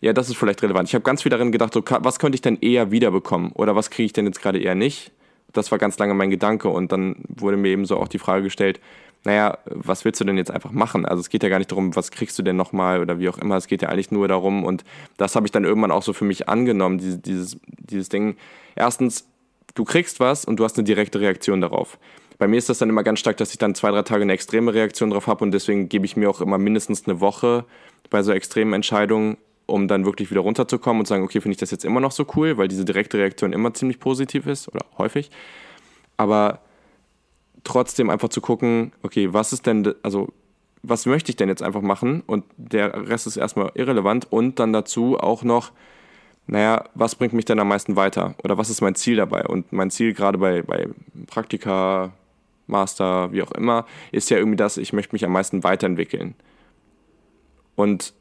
[0.00, 0.88] ja, das ist vielleicht relevant.
[0.88, 3.90] Ich habe ganz viel darin gedacht, so, was könnte ich denn eher wiederbekommen oder was
[3.90, 5.12] kriege ich denn jetzt gerade eher nicht?
[5.56, 8.44] Das war ganz lange mein Gedanke und dann wurde mir eben so auch die Frage
[8.44, 8.80] gestellt,
[9.24, 11.04] naja, was willst du denn jetzt einfach machen?
[11.04, 13.38] Also es geht ja gar nicht darum, was kriegst du denn nochmal oder wie auch
[13.38, 14.84] immer, es geht ja eigentlich nur darum und
[15.16, 18.36] das habe ich dann irgendwann auch so für mich angenommen, dieses, dieses, dieses Ding.
[18.76, 19.26] Erstens,
[19.74, 21.98] du kriegst was und du hast eine direkte Reaktion darauf.
[22.38, 24.32] Bei mir ist das dann immer ganz stark, dass ich dann zwei, drei Tage eine
[24.32, 27.64] extreme Reaktion drauf habe und deswegen gebe ich mir auch immer mindestens eine Woche
[28.10, 31.58] bei so extremen Entscheidungen, um dann wirklich wieder runterzukommen und zu sagen, okay, finde ich
[31.60, 34.84] das jetzt immer noch so cool, weil diese direkte Reaktion immer ziemlich positiv ist oder
[34.96, 35.30] häufig.
[36.16, 36.60] Aber
[37.64, 40.32] trotzdem einfach zu gucken, okay, was ist denn, also
[40.82, 42.22] was möchte ich denn jetzt einfach machen?
[42.26, 44.30] Und der Rest ist erstmal irrelevant.
[44.30, 45.72] Und dann dazu auch noch,
[46.46, 48.36] naja, was bringt mich denn am meisten weiter?
[48.44, 49.44] Oder was ist mein Ziel dabei?
[49.46, 50.88] Und mein Ziel gerade bei, bei
[51.26, 52.12] Praktika,
[52.68, 56.34] Master, wie auch immer, ist ja irgendwie das, ich möchte mich am meisten weiterentwickeln.
[57.74, 58.14] Und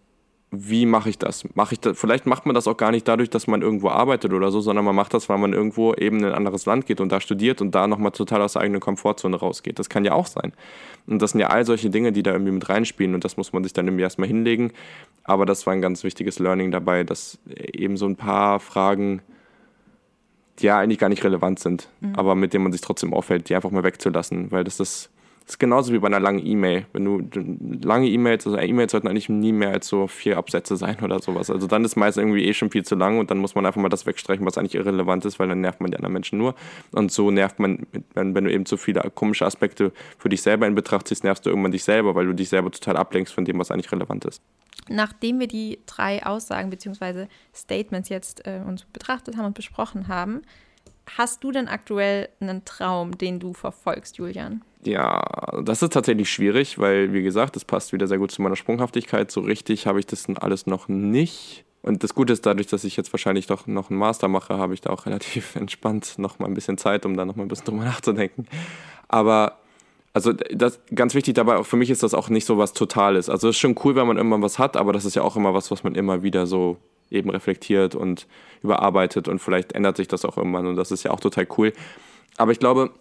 [0.58, 1.44] wie mache ich das?
[1.56, 1.98] Mache ich das?
[1.98, 4.86] Vielleicht macht man das auch gar nicht dadurch, dass man irgendwo arbeitet oder so, sondern
[4.86, 7.62] man macht das, weil man irgendwo eben in ein anderes Land geht und da studiert
[7.62, 9.80] und da nochmal total aus der eigenen Komfortzone rausgeht.
[9.80, 10.54] Das kann ja auch sein.
[11.08, 13.54] Und das sind ja all solche Dinge, die da irgendwie mit reinspielen und das muss
[13.54, 14.72] man sich dann irgendwie erstmal hinlegen.
[15.24, 17.38] Aber das war ein ganz wichtiges Learning dabei, dass
[17.74, 19.22] eben so ein paar Fragen,
[20.60, 22.16] die ja eigentlich gar nicht relevant sind, mhm.
[22.16, 25.10] aber mit denen man sich trotzdem auffällt, die einfach mal wegzulassen, weil das ist
[25.46, 26.88] das ist genauso wie bei einer langen E-Mail.
[26.92, 27.30] Wenn du
[27.88, 31.52] lange E-Mails, also E-Mails sollten eigentlich nie mehr als so vier Absätze sein oder sowas.
[31.52, 33.80] Also dann ist meist irgendwie eh schon viel zu lang und dann muss man einfach
[33.80, 36.56] mal das wegstreichen, was eigentlich irrelevant ist, weil dann nervt man die anderen Menschen nur.
[36.92, 40.74] Und so nervt man, wenn, du eben zu viele komische Aspekte für dich selber in
[40.74, 43.60] Betracht ziehst, nervst du irgendwann dich selber, weil du dich selber total ablenkst von dem,
[43.60, 44.42] was eigentlich relevant ist.
[44.90, 47.28] Nachdem wir die drei Aussagen bzw.
[47.54, 50.42] Statements jetzt äh, uns betrachtet haben und besprochen haben,
[51.18, 54.64] hast du denn aktuell einen Traum, den du verfolgst, Julian?
[54.84, 55.24] Ja,
[55.64, 59.32] das ist tatsächlich schwierig, weil, wie gesagt, das passt wieder sehr gut zu meiner Sprunghaftigkeit.
[59.32, 61.66] So richtig habe ich das alles noch nicht.
[61.82, 64.74] Und das Gute ist, dadurch, dass ich jetzt wahrscheinlich doch noch einen Master mache, habe
[64.74, 67.48] ich da auch relativ entspannt noch mal ein bisschen Zeit, um da noch mal ein
[67.48, 68.48] bisschen drüber nachzudenken.
[69.08, 69.60] Aber
[70.14, 73.30] also das ganz wichtig dabei, für mich ist das auch nicht so was Totales.
[73.30, 75.36] Also es ist schon cool, wenn man irgendwann was hat, aber das ist ja auch
[75.36, 76.78] immer was, was man immer wieder so
[77.10, 78.28] eben reflektiert und
[78.64, 81.74] überarbeitet und vielleicht ändert sich das auch irgendwann und das ist ja auch total cool.
[82.38, 82.92] Aber ich glaube,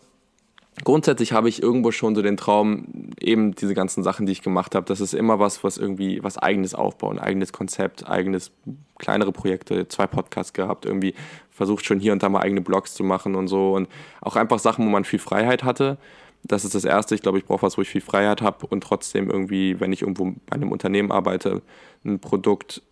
[0.83, 4.75] grundsätzlich habe ich irgendwo schon so den Traum, eben diese ganzen Sachen, die ich gemacht
[4.75, 8.51] habe, das ist immer was, was irgendwie was eigenes aufbauen, eigenes Konzept, eigenes
[8.99, 11.15] kleinere Projekte, zwei Podcasts gehabt, irgendwie
[11.51, 13.89] versucht schon hier und da mal eigene Blogs zu machen und so und
[14.21, 15.99] auch einfach Sachen, wo man viel Freiheit hatte.
[16.43, 17.15] Das ist das Erste.
[17.15, 20.03] Ich glaube, ich brauche was, wo ich viel Freiheit habe und trotzdem irgendwie, wenn ich
[20.03, 21.63] irgendwo bei einem Unternehmen arbeite,
[22.05, 22.83] ein Produkt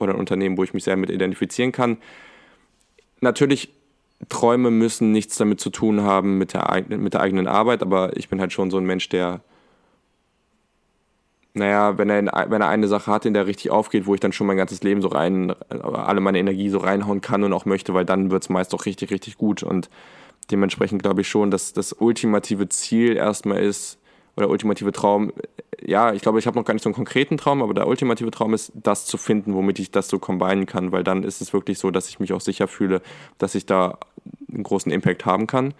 [0.00, 1.98] oder ein Unternehmen, wo ich mich sehr mit identifizieren kann.
[3.20, 3.70] Natürlich
[4.28, 8.28] Träume müssen nichts damit zu tun haben mit der, mit der eigenen Arbeit, aber ich
[8.28, 9.40] bin halt schon so ein Mensch, der,
[11.54, 14.20] naja, wenn er, in, wenn er eine Sache hat, in der richtig aufgeht, wo ich
[14.20, 17.64] dann schon mein ganzes Leben so rein, alle meine Energie so reinhauen kann und auch
[17.64, 19.62] möchte, weil dann wird es meist auch richtig, richtig gut.
[19.62, 19.88] Und
[20.50, 23.98] dementsprechend glaube ich schon, dass das ultimative Ziel erstmal ist,
[24.40, 25.32] oder ultimative Traum,
[25.84, 28.30] ja, ich glaube, ich habe noch gar nicht so einen konkreten Traum, aber der ultimative
[28.30, 31.52] Traum ist, das zu finden, womit ich das so kombinieren kann, weil dann ist es
[31.52, 33.02] wirklich so, dass ich mich auch sicher fühle,
[33.38, 33.98] dass ich da
[34.52, 35.74] einen großen Impact haben kann.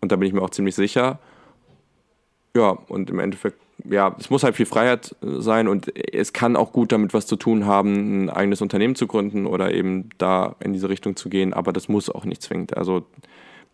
[0.00, 1.18] Und da bin ich mir auch ziemlich sicher.
[2.56, 6.72] Ja, und im Endeffekt, ja, es muss halt viel Freiheit sein und es kann auch
[6.72, 10.72] gut damit was zu tun haben, ein eigenes Unternehmen zu gründen oder eben da in
[10.72, 12.76] diese Richtung zu gehen, aber das muss auch nicht zwingend.
[12.76, 13.04] Also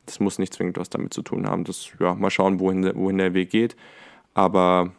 [0.07, 1.65] das muss nicht zwingend was damit zu tun haben.
[1.65, 3.77] Das, ja, mal schauen, wohin, wohin der Weg geht.
[4.35, 4.93] Aber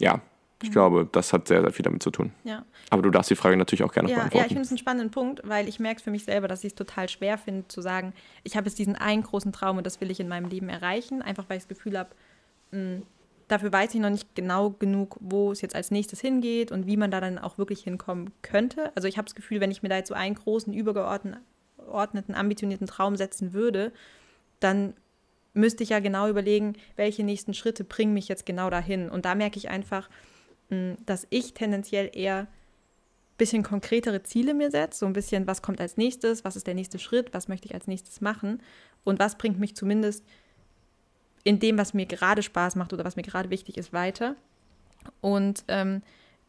[0.00, 0.20] ja,
[0.62, 0.72] ich mhm.
[0.72, 2.32] glaube, das hat sehr, sehr viel damit zu tun.
[2.44, 2.64] Ja.
[2.90, 4.38] Aber du darfst die Frage natürlich auch gerne ja, beantworten.
[4.38, 6.72] Ja, ich finde es einen spannenden Punkt, weil ich merke für mich selber, dass ich
[6.72, 8.12] es total schwer finde, zu sagen,
[8.44, 11.22] ich habe jetzt diesen einen großen Traum und das will ich in meinem Leben erreichen,
[11.22, 12.10] einfach weil ich das Gefühl habe,
[12.70, 13.02] hm,
[13.48, 16.96] dafür weiß ich noch nicht genau genug, wo es jetzt als nächstes hingeht und wie
[16.96, 18.92] man da dann auch wirklich hinkommen könnte.
[18.94, 21.40] Also ich habe das Gefühl, wenn ich mir da jetzt so einen großen, übergeordneten
[21.82, 23.92] übergeordneten, ambitionierten Traum setzen würde,
[24.60, 24.94] dann
[25.54, 29.10] müsste ich ja genau überlegen, welche nächsten Schritte bringen mich jetzt genau dahin.
[29.10, 30.08] Und da merke ich einfach,
[30.70, 32.48] hm, dass ich tendenziell eher ein
[33.36, 36.74] bisschen konkretere Ziele mir setze, so ein bisschen, was kommt als nächstes, was ist der
[36.74, 38.62] nächste Schritt, was möchte ich als nächstes machen
[39.04, 40.24] und was bringt mich zumindest
[41.44, 44.36] in dem, was mir gerade Spaß macht oder was mir gerade wichtig ist, weiter.
[45.20, 46.02] Und ähm,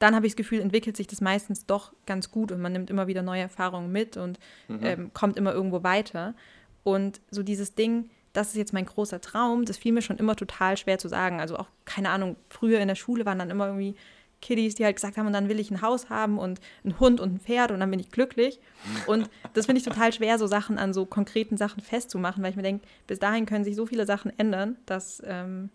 [0.04, 2.90] dann habe ich das Gefühl, entwickelt sich das meistens doch ganz gut und man nimmt
[2.90, 4.38] immer wieder neue Erfahrungen mit und
[4.68, 4.80] mhm.
[4.82, 6.36] ähm, kommt immer irgendwo weiter.
[6.84, 10.36] Und so dieses Ding, das ist jetzt mein großer Traum, das fiel mir schon immer
[10.36, 11.40] total schwer zu sagen.
[11.40, 13.96] Also auch, keine Ahnung, früher in der Schule waren dann immer irgendwie
[14.42, 17.22] Kiddies, die halt gesagt haben, und dann will ich ein Haus haben und einen Hund
[17.22, 18.60] und ein Pferd und dann bin ich glücklich.
[19.08, 22.58] Und das finde ich total schwer, so Sachen an so konkreten Sachen festzumachen, weil ich
[22.58, 25.70] mir denke, bis dahin können sich so viele Sachen ändern, dass, ähm,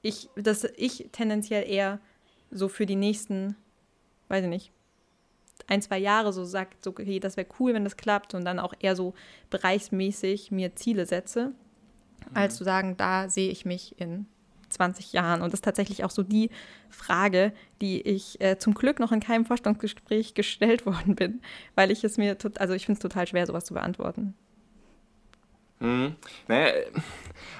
[0.00, 2.00] ich, dass ich tendenziell eher
[2.50, 3.56] so für die nächsten,
[4.28, 4.72] weiß ich nicht,
[5.66, 8.58] ein, zwei Jahre so sagt, so, okay, das wäre cool, wenn das klappt und dann
[8.58, 9.14] auch eher so
[9.50, 11.54] bereichsmäßig mir Ziele setze, mhm.
[12.36, 14.26] als zu sagen, da sehe ich mich in
[14.68, 15.40] 20 Jahren.
[15.40, 16.50] Und das ist tatsächlich auch so die
[16.90, 21.40] Frage, die ich äh, zum Glück noch in keinem Vorstellungsgespräch gestellt worden bin,
[21.74, 24.34] weil ich es mir, also ich finde es total schwer, sowas zu beantworten.
[25.80, 26.16] Mhm.
[26.48, 26.72] Naja,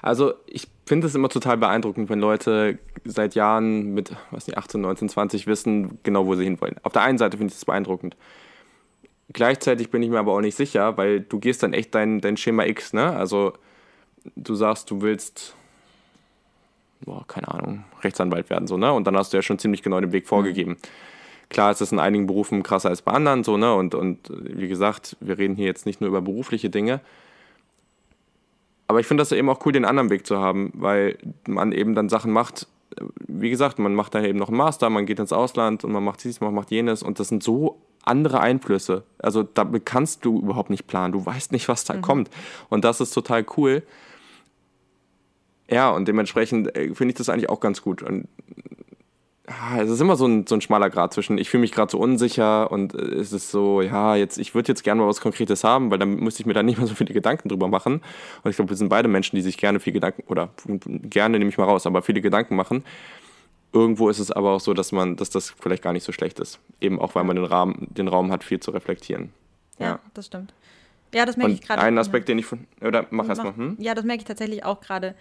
[0.03, 4.81] also ich finde es immer total beeindruckend, wenn Leute seit Jahren mit, was nicht, 18,
[4.81, 6.77] 19, 20 wissen genau, wo sie hinwollen.
[6.83, 8.17] Auf der einen Seite finde ich das beeindruckend.
[9.33, 12.37] Gleichzeitig bin ich mir aber auch nicht sicher, weil du gehst dann echt dein, dein
[12.37, 13.17] Schema X, ne?
[13.17, 13.55] Also
[14.37, 15.55] du sagst, du willst,
[17.01, 18.93] boah, keine Ahnung, Rechtsanwalt werden, so, ne?
[18.93, 20.73] Und dann hast du ja schon ziemlich genau den Weg vorgegeben.
[20.73, 20.77] Mhm.
[21.49, 23.75] Klar ist es in einigen Berufen krasser als bei anderen, so, ne?
[23.75, 27.01] Und, und wie gesagt, wir reden hier jetzt nicht nur über berufliche Dinge,
[28.87, 31.95] aber ich finde das eben auch cool, den anderen Weg zu haben, weil man eben
[31.95, 32.69] dann Sachen macht.
[33.27, 36.05] Wie gesagt, man macht dann eben noch einen Master, man geht ins Ausland und man
[36.05, 39.05] macht dies, man macht jenes und das sind so andere Einflüsse.
[39.19, 41.13] Also damit kannst du überhaupt nicht planen.
[41.13, 42.03] Du weißt nicht, was da mhm.
[42.03, 42.31] kommt.
[42.69, 43.83] Und das ist total cool.
[45.69, 48.03] Ja, und dementsprechend äh, finde ich das eigentlich auch ganz gut.
[48.03, 48.29] Und
[49.47, 51.99] es ist immer so ein, so ein schmaler Grad zwischen, ich fühle mich gerade so
[51.99, 55.91] unsicher und es ist so, ja, jetzt, ich würde jetzt gerne mal was Konkretes haben,
[55.91, 58.01] weil dann müsste ich mir da nicht mehr so viele Gedanken drüber machen.
[58.43, 60.49] Und ich glaube, wir sind beide Menschen, die sich gerne viel Gedanken, oder
[60.87, 62.85] gerne nehme ich mal raus, aber viele Gedanken machen.
[63.75, 66.39] Irgendwo ist es aber auch so, dass man, dass das vielleicht gar nicht so schlecht
[66.39, 66.59] ist.
[66.81, 69.33] Eben auch, weil man den Raum, den Raum hat, viel zu reflektieren.
[69.79, 70.01] Ja, ja.
[70.15, 70.55] das stimmt.
[71.13, 71.83] Ja, das merke und ich gerade.
[71.83, 72.67] Ein Aspekt, den ich von.
[72.81, 73.55] Oder mach erstmal.
[73.57, 73.77] Hm?
[73.79, 75.15] Ja, das merke ich tatsächlich auch gerade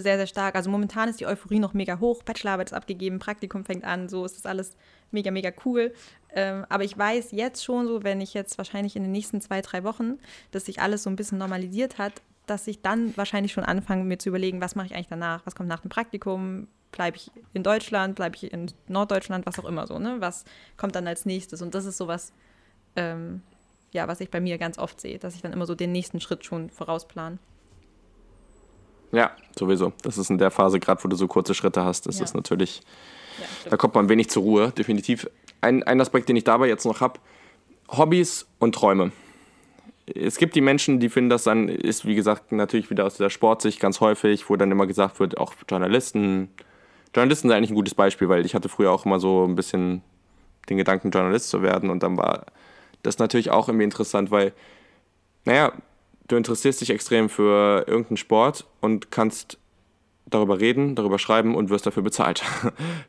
[0.00, 0.56] sehr, sehr stark.
[0.56, 2.22] Also momentan ist die Euphorie noch mega hoch.
[2.22, 4.76] Bachelorarbeit ist abgegeben, Praktikum fängt an, so ist das alles
[5.10, 5.94] mega, mega cool.
[6.34, 9.60] Ähm, aber ich weiß jetzt schon so, wenn ich jetzt wahrscheinlich in den nächsten zwei,
[9.60, 10.18] drei Wochen,
[10.50, 14.18] dass sich alles so ein bisschen normalisiert hat, dass ich dann wahrscheinlich schon anfange, mir
[14.18, 15.46] zu überlegen, was mache ich eigentlich danach?
[15.46, 16.66] Was kommt nach dem Praktikum?
[16.92, 18.16] Bleibe ich in Deutschland?
[18.16, 19.46] Bleibe ich in Norddeutschland?
[19.46, 20.16] Was auch immer so, ne?
[20.18, 20.44] Was
[20.76, 21.62] kommt dann als nächstes?
[21.62, 22.32] Und das ist sowas,
[22.96, 23.42] ähm,
[23.92, 26.20] ja, was ich bei mir ganz oft sehe, dass ich dann immer so den nächsten
[26.20, 27.38] Schritt schon vorausplan.
[29.14, 29.92] Ja, sowieso.
[30.02, 32.24] Das ist in der Phase, gerade wo du so kurze Schritte hast, ist ja.
[32.24, 32.82] das natürlich,
[33.38, 35.28] ja, da kommt man wenig zur Ruhe, definitiv.
[35.60, 37.20] Ein, ein Aspekt, den ich dabei jetzt noch habe,
[37.88, 39.12] Hobbys und Träume.
[40.06, 43.30] Es gibt die Menschen, die finden das dann, ist wie gesagt natürlich wieder aus der
[43.30, 46.50] Sportsicht ganz häufig, wo dann immer gesagt wird, auch Journalisten,
[47.14, 50.02] Journalisten sind eigentlich ein gutes Beispiel, weil ich hatte früher auch immer so ein bisschen
[50.68, 52.46] den Gedanken, Journalist zu werden und dann war
[53.02, 54.52] das natürlich auch irgendwie interessant, weil,
[55.44, 55.72] naja,
[56.28, 59.58] du interessierst dich extrem für irgendeinen Sport und kannst
[60.26, 62.42] darüber reden, darüber schreiben und wirst dafür bezahlt.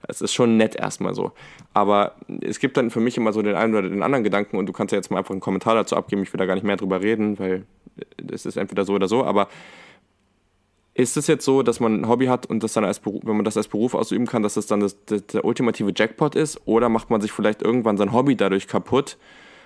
[0.07, 1.31] Das ist schon nett erstmal so.
[1.73, 4.67] Aber es gibt dann für mich immer so den einen oder den anderen Gedanken und
[4.67, 6.21] du kannst ja jetzt mal einfach einen Kommentar dazu abgeben.
[6.21, 7.65] Ich will da gar nicht mehr drüber reden, weil
[8.31, 9.25] es ist entweder so oder so.
[9.25, 9.47] Aber
[10.93, 13.35] ist es jetzt so, dass man ein Hobby hat und das dann als Beruf, wenn
[13.35, 16.61] man das als Beruf ausüben kann, dass das dann das, das, der ultimative Jackpot ist?
[16.65, 19.17] Oder macht man sich vielleicht irgendwann sein Hobby dadurch kaputt?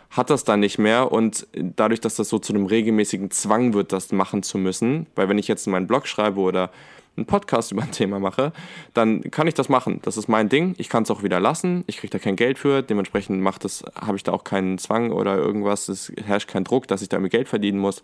[0.09, 3.91] Hat das dann nicht mehr und dadurch, dass das so zu einem regelmäßigen Zwang wird,
[3.91, 6.71] das machen zu müssen, weil wenn ich jetzt meinen Blog schreibe oder
[7.15, 8.51] einen Podcast über ein Thema mache,
[8.93, 9.99] dann kann ich das machen.
[10.03, 10.73] Das ist mein Ding.
[10.77, 11.83] Ich kann es auch wieder lassen.
[11.87, 12.81] Ich kriege da kein Geld für.
[12.81, 15.89] Dementsprechend macht das, habe ich da auch keinen Zwang oder irgendwas.
[15.89, 18.01] Es herrscht kein Druck, dass ich damit Geld verdienen muss.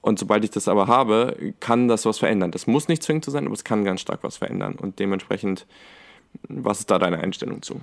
[0.00, 2.50] Und sobald ich das aber habe, kann das was verändern.
[2.50, 4.74] Das muss nicht zwingend so sein, aber es kann ganz stark was verändern.
[4.74, 5.66] Und dementsprechend,
[6.48, 7.80] was ist da deine Einstellung zu?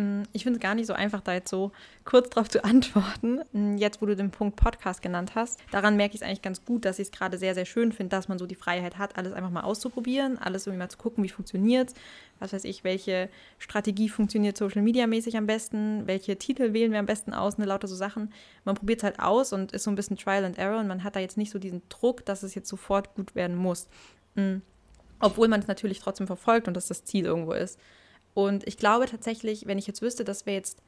[0.00, 1.72] Mm, ich finde es gar nicht so einfach, da jetzt so
[2.04, 3.40] kurz drauf zu antworten.
[3.52, 6.64] Mm, jetzt, wo du den Punkt Podcast genannt hast, daran merke ich es eigentlich ganz
[6.64, 9.16] gut, dass ich es gerade sehr, sehr schön finde, dass man so die Freiheit hat,
[9.16, 11.92] alles einfach mal auszuprobieren, alles irgendwie mal zu gucken, wie funktioniert
[12.38, 16.98] Was weiß ich, welche Strategie funktioniert Social Media mäßig am besten, welche Titel wählen wir
[16.98, 18.32] am besten aus, ne, lauter so Sachen.
[18.64, 21.04] Man probiert es halt aus und ist so ein bisschen Trial and Error und man
[21.04, 23.88] hat da jetzt nicht so diesen Druck, dass es jetzt sofort gut werden muss.
[24.34, 24.62] Mhm.
[25.22, 27.78] Obwohl man es natürlich trotzdem verfolgt und dass das Ziel irgendwo ist.
[28.34, 30.78] Und ich glaube tatsächlich, wenn ich jetzt wüsste, das wäre jetzt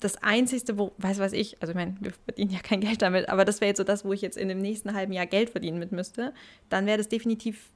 [0.00, 3.28] das Einzige, wo, weiß was ich, also ich meine, wir verdienen ja kein Geld damit,
[3.28, 5.50] aber das wäre jetzt so das, wo ich jetzt in dem nächsten halben Jahr Geld
[5.50, 6.32] verdienen mit müsste,
[6.68, 7.68] dann wäre das definitiv,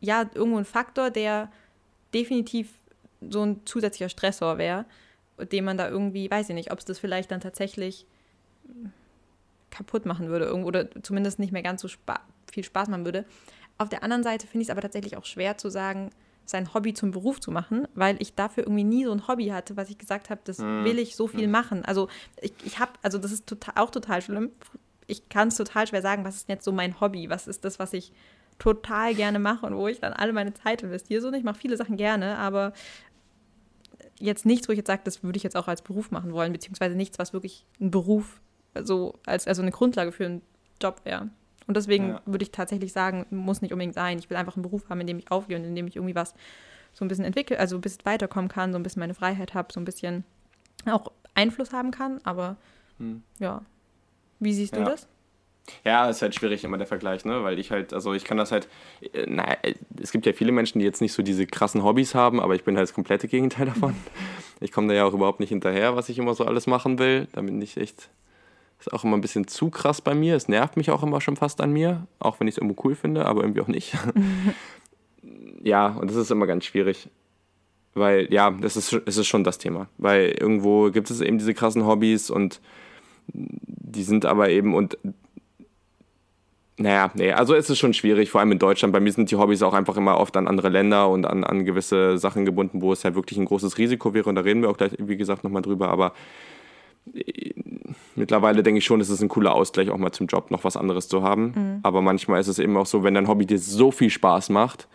[0.00, 1.50] ja, irgendwo ein Faktor, der
[2.14, 2.72] definitiv
[3.20, 4.86] so ein zusätzlicher Stressor wäre,
[5.52, 8.06] den man da irgendwie, weiß ich nicht, ob es das vielleicht dann tatsächlich
[9.70, 13.24] kaputt machen würde oder zumindest nicht mehr ganz so spa viel Spaß machen würde.
[13.78, 16.10] Auf der anderen Seite finde ich es aber tatsächlich auch schwer zu sagen,
[16.50, 19.76] sein Hobby zum Beruf zu machen, weil ich dafür irgendwie nie so ein Hobby hatte,
[19.76, 20.84] was ich gesagt habe, das hm.
[20.84, 21.50] will ich so viel hm.
[21.50, 21.84] machen.
[21.84, 22.08] Also
[22.40, 24.50] ich, ich habe, also das ist total, auch total schlimm.
[25.06, 27.30] Ich kann es total schwer sagen, was ist jetzt so mein Hobby?
[27.30, 28.12] Was ist das, was ich
[28.58, 31.20] total gerne mache und wo ich dann alle meine Zeit investiere?
[31.20, 32.72] So, ich mache viele Sachen gerne, aber
[34.18, 36.52] jetzt nichts, wo ich jetzt sage, das würde ich jetzt auch als Beruf machen wollen,
[36.52, 38.40] beziehungsweise nichts, was wirklich ein Beruf,
[38.82, 40.42] so als also eine Grundlage für einen
[40.80, 41.30] Job wäre.
[41.70, 42.22] Und deswegen ja.
[42.26, 44.18] würde ich tatsächlich sagen, muss nicht unbedingt sein.
[44.18, 46.16] Ich will einfach einen Beruf haben, in dem ich aufgehe und in dem ich irgendwie
[46.16, 46.34] was
[46.92, 49.72] so ein bisschen entwickle, also ein bisschen weiterkommen kann, so ein bisschen meine Freiheit habe,
[49.72, 50.24] so ein bisschen
[50.86, 52.20] auch Einfluss haben kann.
[52.24, 52.56] Aber
[52.98, 53.22] hm.
[53.38, 53.62] ja,
[54.40, 54.84] wie siehst du ja.
[54.84, 55.06] das?
[55.84, 57.44] Ja, ist halt schwierig immer der Vergleich, ne?
[57.44, 58.66] Weil ich halt, also ich kann das halt,
[59.12, 59.56] äh, naja,
[60.02, 62.64] es gibt ja viele Menschen, die jetzt nicht so diese krassen Hobbys haben, aber ich
[62.64, 63.94] bin halt das komplette Gegenteil davon.
[64.62, 67.28] Ich komme da ja auch überhaupt nicht hinterher, was ich immer so alles machen will.
[67.32, 68.10] Da bin ich echt
[68.80, 70.36] ist auch immer ein bisschen zu krass bei mir.
[70.36, 72.94] Es nervt mich auch immer schon fast an mir, auch wenn ich es irgendwo cool
[72.94, 73.96] finde, aber irgendwie auch nicht.
[75.62, 77.08] ja, und das ist immer ganz schwierig.
[77.94, 79.88] Weil, ja, das ist, es ist schon das Thema.
[79.98, 82.60] Weil irgendwo gibt es eben diese krassen Hobbys und
[83.32, 84.96] die sind aber eben und
[86.80, 88.94] naja, nee, also es ist schon schwierig, vor allem in Deutschland.
[88.94, 91.66] Bei mir sind die Hobbys auch einfach immer oft an andere Länder und an, an
[91.66, 94.30] gewisse Sachen gebunden, wo es ja wirklich ein großes Risiko wäre.
[94.30, 95.90] Und da reden wir auch gleich, wie gesagt, nochmal drüber.
[95.90, 96.14] Aber
[98.14, 100.76] mittlerweile denke ich schon, es ist ein cooler Ausgleich, auch mal zum Job noch was
[100.76, 101.52] anderes zu haben.
[101.54, 101.80] Mhm.
[101.82, 104.88] Aber manchmal ist es eben auch so, wenn dein Hobby dir so viel Spaß macht,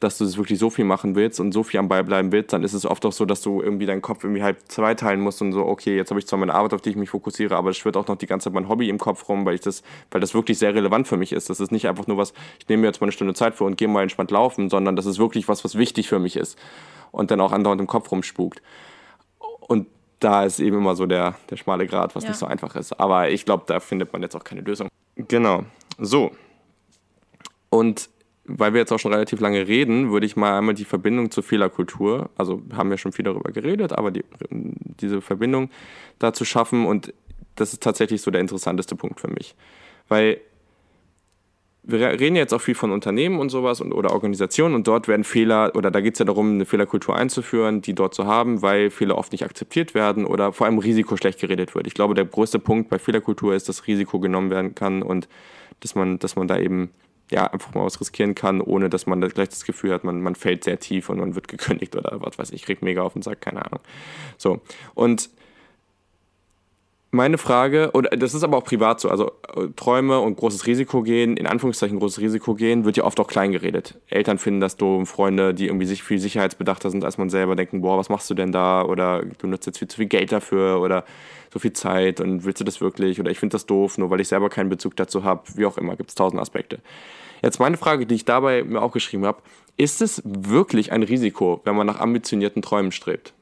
[0.00, 2.54] dass du es wirklich so viel machen willst und so viel am Ball bleiben willst,
[2.54, 5.42] dann ist es oft auch so, dass du irgendwie deinen Kopf irgendwie halb zweiteilen musst
[5.42, 7.68] und so, okay, jetzt habe ich zwar meine Arbeit, auf die ich mich fokussiere, aber
[7.68, 9.82] es schwirrt auch noch die ganze Zeit mein Hobby im Kopf rum, weil ich das,
[10.10, 11.50] weil das wirklich sehr relevant für mich ist.
[11.50, 13.64] Das ist nicht einfach nur was, ich nehme mir jetzt mal eine Stunde Zeit für
[13.64, 16.58] und gehe mal entspannt laufen, sondern das ist wirklich was, was wichtig für mich ist
[17.12, 18.62] und dann auch andauernd im Kopf rumspukt.
[19.60, 19.86] Und
[20.20, 22.30] da ist eben immer so der, der schmale Grat, was ja.
[22.30, 22.92] nicht so einfach ist.
[23.00, 24.88] Aber ich glaube, da findet man jetzt auch keine Lösung.
[25.16, 25.64] Genau.
[25.98, 26.32] So.
[27.70, 28.10] Und
[28.44, 31.42] weil wir jetzt auch schon relativ lange reden, würde ich mal einmal die Verbindung zur
[31.42, 35.70] Fehlerkultur, also haben wir schon viel darüber geredet, aber die, diese Verbindung
[36.18, 37.14] dazu schaffen und
[37.54, 39.54] das ist tatsächlich so der interessanteste Punkt für mich.
[40.08, 40.40] Weil
[41.82, 45.24] wir reden jetzt auch viel von Unternehmen und sowas und, oder Organisationen und dort werden
[45.24, 48.90] Fehler, oder da geht es ja darum, eine Fehlerkultur einzuführen, die dort zu haben, weil
[48.90, 51.86] Fehler oft nicht akzeptiert werden oder vor allem Risiko schlecht geredet wird.
[51.86, 55.28] Ich glaube, der größte Punkt bei Fehlerkultur ist, dass Risiko genommen werden kann und
[55.80, 56.90] dass man, dass man da eben
[57.30, 60.34] ja, einfach mal was riskieren kann, ohne dass man gleich das Gefühl hat, man, man
[60.34, 63.22] fällt sehr tief und man wird gekündigt oder was weiß ich, kriegt mega auf den
[63.22, 63.80] Sack, keine Ahnung.
[64.36, 64.60] So.
[64.94, 65.30] Und
[67.12, 71.02] meine Frage, oder das ist aber auch privat so, also äh, Träume und großes Risiko
[71.02, 73.98] gehen, in Anführungszeichen großes Risiko gehen, wird ja oft auch klein geredet.
[74.08, 77.80] Eltern finden das doof, Freunde, die irgendwie sich viel sicherheitsbedachter sind als man selber, denken,
[77.80, 78.82] boah, was machst du denn da?
[78.82, 81.04] Oder du nutzt jetzt viel zu viel Geld dafür oder
[81.52, 83.18] so viel Zeit und willst du das wirklich?
[83.18, 85.78] Oder ich finde das doof, nur weil ich selber keinen Bezug dazu habe, wie auch
[85.78, 86.78] immer, gibt es tausend Aspekte.
[87.42, 89.42] Jetzt meine Frage, die ich dabei mir auch geschrieben habe,
[89.76, 93.32] ist es wirklich ein Risiko, wenn man nach ambitionierten Träumen strebt?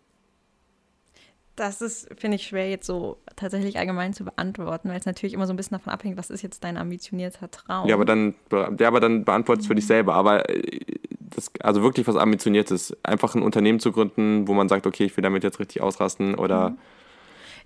[1.58, 5.44] Das ist, finde ich, schwer jetzt so tatsächlich allgemein zu beantworten, weil es natürlich immer
[5.44, 7.88] so ein bisschen davon abhängt, was ist jetzt dein ambitionierter Traum.
[7.88, 9.88] Ja, aber dann, ja, aber dann beantwortest du für dich mhm.
[9.88, 10.14] selber.
[10.14, 10.78] Aber äh,
[11.18, 12.96] das, also wirklich was Ambitioniertes.
[13.02, 16.36] Einfach ein Unternehmen zu gründen, wo man sagt, okay, ich will damit jetzt richtig ausrasten
[16.36, 16.78] oder mhm.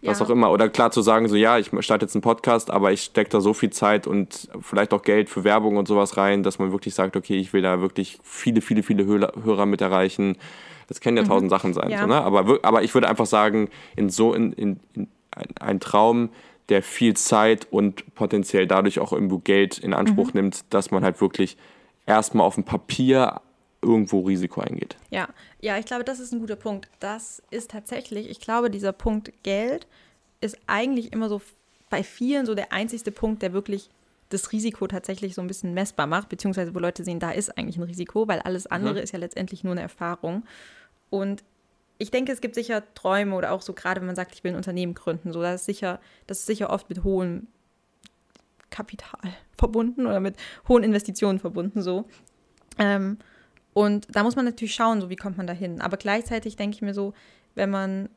[0.01, 0.25] was ja.
[0.25, 0.51] auch immer.
[0.51, 3.43] Oder klar zu sagen, so ja, ich starte jetzt einen Podcast, aber ich stecke da
[3.43, 6.95] so viel Zeit und vielleicht auch Geld für Werbung und sowas rein, dass man wirklich
[6.95, 10.39] sagt, okay, ich will da wirklich viele, viele, viele Hörer mit erreichen
[10.93, 11.29] das können ja mhm.
[11.29, 11.89] tausend Sachen sein.
[11.89, 12.03] Ja.
[12.03, 12.21] So, ne?
[12.21, 15.09] aber, aber ich würde einfach sagen, in so in, in, in
[15.59, 16.29] ein, Traum,
[16.69, 20.41] der viel Zeit und potenziell dadurch auch irgendwo Geld in Anspruch mhm.
[20.43, 21.57] nimmt, dass man halt wirklich
[22.05, 23.41] erstmal auf dem Papier
[23.81, 24.99] irgendwo Risiko eingeht.
[25.09, 25.31] Ja,
[25.63, 26.91] ja, ich glaube, das ist ein guter Punkt.
[27.01, 29.87] Das ist tatsächlich, ich glaube, dieser Punkt Geld
[30.43, 31.41] ist eigentlich immer so
[31.89, 33.89] bei vielen so der einzigste Punkt, der wirklich
[34.29, 37.77] das Risiko tatsächlich so ein bisschen messbar macht, beziehungsweise wo Leute sehen, da ist eigentlich
[37.77, 39.01] ein Risiko, weil alles andere mhm.
[39.01, 40.45] ist ja letztendlich nur eine Erfahrung.
[41.12, 41.44] Und
[41.98, 44.53] ich denke, es gibt sicher Träume oder auch so, gerade wenn man sagt, ich will
[44.53, 47.48] ein Unternehmen gründen, so, das ist sicher, das ist sicher oft mit hohem
[48.70, 49.20] Kapital
[49.59, 50.37] verbunden oder mit
[50.68, 52.07] hohen Investitionen verbunden, so.
[52.79, 53.18] Ähm,
[53.75, 55.83] und da muss man natürlich schauen, so wie kommt man da hin.
[55.83, 57.12] Aber gleichzeitig denke ich mir so,
[57.55, 58.09] wenn man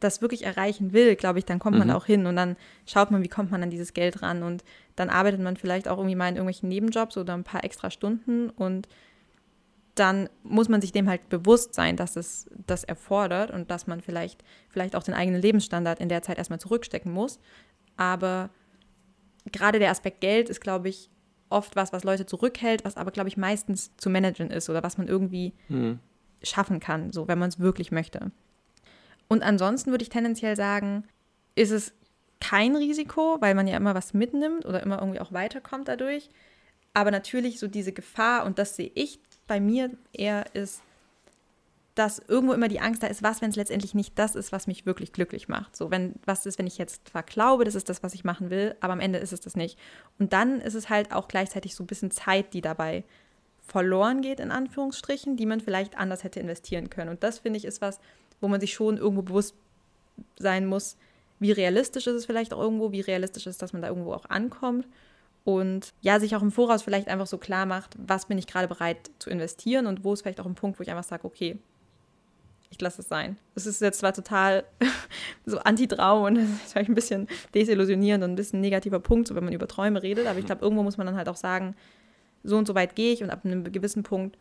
[0.00, 1.86] das wirklich erreichen will, glaube ich, dann kommt mhm.
[1.86, 4.64] man auch hin und dann schaut man, wie kommt man an dieses Geld ran und
[4.96, 8.50] dann arbeitet man vielleicht auch irgendwie mal in irgendwelchen Nebenjobs oder ein paar extra Stunden
[8.50, 8.88] und
[9.98, 14.00] dann muss man sich dem halt bewusst sein, dass es das erfordert und dass man
[14.00, 17.38] vielleicht, vielleicht auch den eigenen Lebensstandard in der Zeit erstmal zurückstecken muss.
[17.96, 18.50] Aber
[19.52, 21.10] gerade der Aspekt Geld ist, glaube ich,
[21.50, 24.98] oft was, was Leute zurückhält, was aber, glaube ich, meistens zu managen ist oder was
[24.98, 25.98] man irgendwie mhm.
[26.42, 28.30] schaffen kann, so wenn man es wirklich möchte.
[29.28, 31.04] Und ansonsten würde ich tendenziell sagen,
[31.54, 31.92] ist es
[32.40, 36.30] kein Risiko, weil man ja immer was mitnimmt oder immer irgendwie auch weiterkommt dadurch.
[36.94, 40.82] Aber natürlich so diese Gefahr, und das sehe ich bei mir eher, ist,
[41.98, 44.68] dass irgendwo immer die Angst da ist, was, wenn es letztendlich nicht das ist, was
[44.68, 45.74] mich wirklich glücklich macht.
[45.74, 48.50] So, wenn, was ist, wenn ich jetzt zwar glaube, das ist das, was ich machen
[48.50, 49.76] will, aber am Ende ist es das nicht.
[50.20, 53.02] Und dann ist es halt auch gleichzeitig so ein bisschen Zeit, die dabei
[53.66, 57.10] verloren geht, in Anführungsstrichen, die man vielleicht anders hätte investieren können.
[57.10, 57.98] Und das, finde ich, ist was,
[58.40, 59.56] wo man sich schon irgendwo bewusst
[60.38, 60.96] sein muss,
[61.40, 64.28] wie realistisch ist es vielleicht auch irgendwo, wie realistisch ist, dass man da irgendwo auch
[64.28, 64.86] ankommt.
[65.48, 68.68] Und ja, sich auch im Voraus vielleicht einfach so klar macht, was bin ich gerade
[68.68, 71.56] bereit zu investieren und wo ist vielleicht auch ein Punkt, wo ich einfach sage, okay,
[72.68, 73.38] ich lasse es sein.
[73.54, 74.64] Es ist jetzt zwar total
[75.46, 79.28] so anti-Traum und das ist vielleicht ein bisschen desillusionierend und ein bisschen ein negativer Punkt,
[79.28, 81.36] so wenn man über Träume redet, aber ich glaube, irgendwo muss man dann halt auch
[81.36, 81.74] sagen,
[82.44, 84.36] so und so weit gehe ich und ab einem gewissen Punkt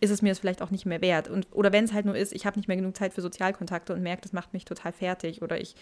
[0.00, 1.28] ist es mir es vielleicht auch nicht mehr wert.
[1.28, 3.92] Und, oder wenn es halt nur ist, ich habe nicht mehr genug Zeit für Sozialkontakte
[3.92, 5.76] und merke, das macht mich total fertig oder ich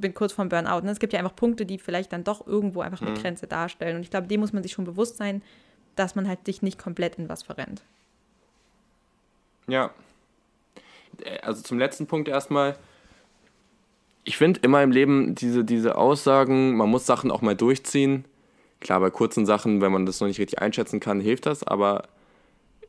[0.00, 0.82] bin kurz vorm Burnout.
[0.82, 0.90] Ne?
[0.90, 3.16] Es gibt ja einfach Punkte, die vielleicht dann doch irgendwo einfach eine mhm.
[3.16, 3.96] Grenze darstellen.
[3.96, 5.42] Und ich glaube, dem muss man sich schon bewusst sein,
[5.96, 7.82] dass man halt sich nicht komplett in was verrennt.
[9.66, 9.90] Ja,
[11.42, 12.76] also zum letzten Punkt erstmal.
[14.24, 18.24] Ich finde immer im Leben diese, diese Aussagen, man muss Sachen auch mal durchziehen.
[18.80, 21.62] Klar, bei kurzen Sachen, wenn man das noch nicht richtig einschätzen kann, hilft das.
[21.62, 22.08] Aber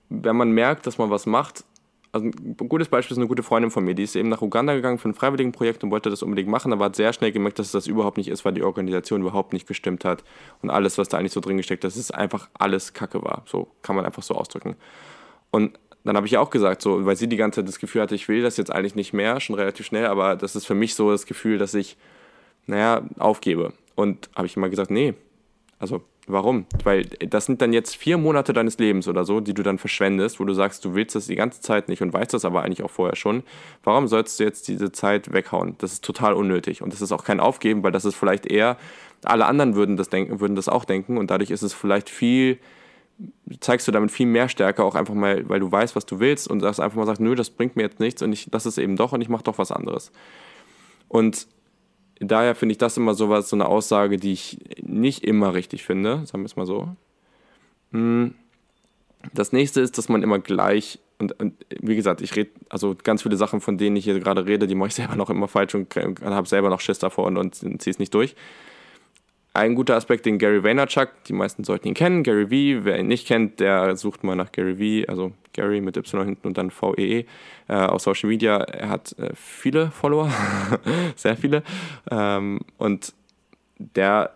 [0.10, 1.64] wenn man merkt, dass man was macht,
[2.12, 4.74] also ein gutes Beispiel ist eine gute Freundin von mir, die ist eben nach Uganda
[4.74, 7.72] gegangen für ein Freiwilligenprojekt und wollte das unbedingt machen, aber hat sehr schnell gemerkt, dass
[7.72, 10.24] das überhaupt nicht ist, weil die Organisation überhaupt nicht gestimmt hat
[10.62, 13.44] und alles, was da eigentlich so drin gesteckt hat, dass es einfach alles Kacke war.
[13.46, 14.76] So kann man einfach so ausdrücken.
[15.52, 18.16] Und dann habe ich auch gesagt, so, weil sie die ganze Zeit das Gefühl hatte,
[18.16, 20.96] ich will das jetzt eigentlich nicht mehr, schon relativ schnell, aber das ist für mich
[20.96, 21.98] so das Gefühl, dass ich,
[22.66, 23.74] naja, aufgebe.
[23.96, 25.16] Und habe ich immer gesagt, nee,
[25.80, 26.66] also warum?
[26.84, 30.40] Weil das sind dann jetzt vier Monate deines Lebens oder so, die du dann verschwendest,
[30.40, 32.84] wo du sagst, du willst das die ganze Zeit nicht und weißt das aber eigentlich
[32.84, 33.44] auch vorher schon.
[33.84, 35.76] Warum sollst du jetzt diese Zeit weghauen?
[35.80, 38.78] Das ist total unnötig und das ist auch kein Aufgeben, weil das ist vielleicht eher,
[39.24, 42.60] alle anderen würden das denken, würden das auch denken und dadurch ist es vielleicht viel
[43.60, 46.48] zeigst du damit viel mehr Stärke, auch einfach mal, weil du weißt, was du willst
[46.48, 48.78] und sagst einfach mal, sagst, nö, das bringt mir jetzt nichts und ich, das ist
[48.78, 50.12] eben doch und ich mache doch was anderes.
[51.08, 51.48] Und
[52.20, 56.26] daher finde ich das immer sowas, so eine Aussage, die ich nicht immer richtig finde,
[56.26, 56.90] sagen wir es mal so.
[57.92, 58.34] Hm.
[59.34, 63.24] Das nächste ist, dass man immer gleich, und, und wie gesagt, ich rede, also ganz
[63.24, 65.76] viele Sachen, von denen ich hier gerade rede, die mache ich selber noch immer falsch
[65.76, 68.36] und, und habe selber noch Schiss davor und, und ziehe es nicht durch.
[69.58, 73.08] Ein guter Aspekt, den Gary Vaynerchuk, die meisten sollten ihn kennen, Gary V, wer ihn
[73.08, 76.70] nicht kennt, der sucht mal nach Gary V, also Gary mit Y hinten und dann
[76.70, 77.26] VEE
[77.68, 78.58] äh, auf Social Media.
[78.58, 80.30] Er hat äh, viele Follower,
[81.16, 81.64] sehr viele.
[82.12, 83.16] Ähm, und
[83.80, 84.30] der,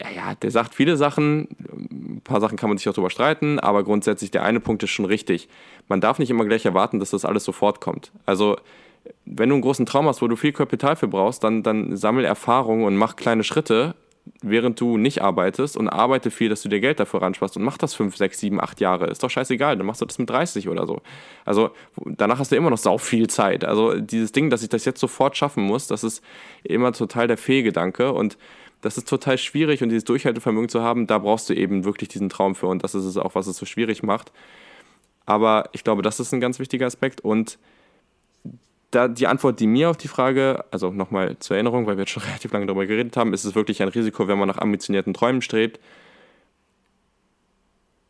[0.00, 3.60] der, ja, der sagt viele Sachen, ein paar Sachen kann man sich auch drüber streiten,
[3.60, 5.48] aber grundsätzlich der eine Punkt ist schon richtig.
[5.86, 8.10] Man darf nicht immer gleich erwarten, dass das alles sofort kommt.
[8.26, 8.56] Also
[9.24, 12.24] wenn du einen großen Traum hast, wo du viel Kapital für brauchst, dann, dann sammel
[12.24, 13.94] Erfahrung und mach kleine Schritte
[14.42, 17.76] während du nicht arbeitest und arbeite viel, dass du dir Geld dafür ransparst und mach
[17.76, 19.06] das 5, 6, 7, 8 Jahre.
[19.06, 21.02] Ist doch scheißegal, dann machst du das mit 30 oder so.
[21.44, 21.70] Also
[22.04, 23.64] danach hast du immer noch sau viel Zeit.
[23.64, 26.22] Also dieses Ding, dass ich das jetzt sofort schaffen muss, das ist
[26.62, 28.38] immer total der Fehlgedanke und
[28.80, 32.28] das ist total schwierig und dieses Durchhaltevermögen zu haben, da brauchst du eben wirklich diesen
[32.28, 34.32] Traum für und das ist es auch, was es so schwierig macht.
[35.26, 37.58] Aber ich glaube, das ist ein ganz wichtiger Aspekt und
[38.94, 42.10] da die Antwort, die mir auf die Frage, also nochmal zur Erinnerung, weil wir jetzt
[42.10, 45.14] schon relativ lange darüber geredet haben, ist es wirklich ein Risiko, wenn man nach ambitionierten
[45.14, 45.80] Träumen strebt.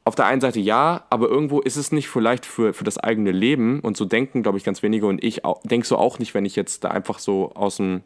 [0.07, 3.33] Auf der einen Seite ja, aber irgendwo ist es nicht vielleicht für, für das eigene
[3.33, 6.45] Leben und so denken, glaube ich, ganz wenige und ich denke so auch nicht, wenn
[6.45, 8.03] ich jetzt da einfach so aus dem,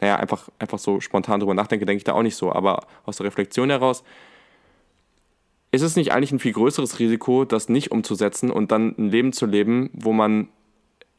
[0.00, 3.18] naja, einfach, einfach so spontan drüber nachdenke, denke ich da auch nicht so, aber aus
[3.18, 4.02] der Reflexion heraus
[5.70, 9.32] ist es nicht eigentlich ein viel größeres Risiko, das nicht umzusetzen und dann ein Leben
[9.32, 10.48] zu leben, wo man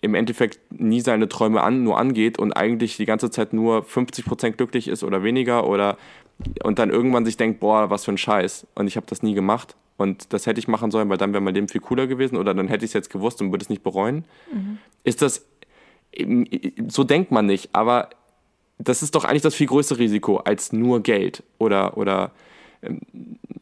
[0.04, 4.51] im Endeffekt nie seine Träume an, nur angeht und eigentlich die ganze Zeit nur 50%
[4.51, 5.97] glücklich ist oder weniger oder
[6.62, 9.34] und dann irgendwann sich denkt, boah, was für ein Scheiß und ich habe das nie
[9.34, 12.36] gemacht und das hätte ich machen sollen, weil dann wäre mein Leben viel cooler gewesen
[12.36, 14.26] oder dann hätte ich es jetzt gewusst und würde es nicht bereuen.
[14.51, 14.78] Mhm.
[15.06, 15.45] Ist das,
[16.89, 18.10] so denkt man nicht, aber
[18.78, 22.32] das ist doch eigentlich das viel größere Risiko als nur Geld oder, oder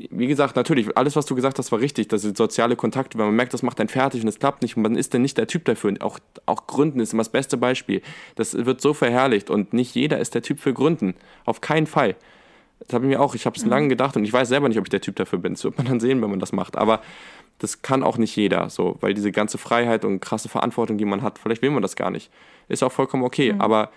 [0.09, 2.09] wie gesagt, natürlich, alles, was du gesagt hast, war richtig.
[2.09, 4.75] Das sind soziale Kontakte, wenn man merkt, das macht einen fertig und es klappt nicht
[4.75, 5.89] und man ist dann nicht der Typ dafür.
[5.89, 8.01] Und auch, auch Gründen ist immer das beste Beispiel.
[8.35, 11.15] Das wird so verherrlicht und nicht jeder ist der Typ für Gründen.
[11.45, 12.15] Auf keinen Fall.
[12.79, 13.69] Das habe ich mir auch, ich habe es mhm.
[13.69, 15.53] lange gedacht und ich weiß selber nicht, ob ich der Typ dafür bin.
[15.53, 16.77] Das wird man dann sehen, wenn man das macht.
[16.77, 17.01] Aber
[17.59, 21.21] das kann auch nicht jeder, so, weil diese ganze Freiheit und krasse Verantwortung, die man
[21.21, 22.31] hat, vielleicht will man das gar nicht.
[22.67, 23.53] Ist auch vollkommen okay.
[23.53, 23.61] Mhm.
[23.61, 23.91] Aber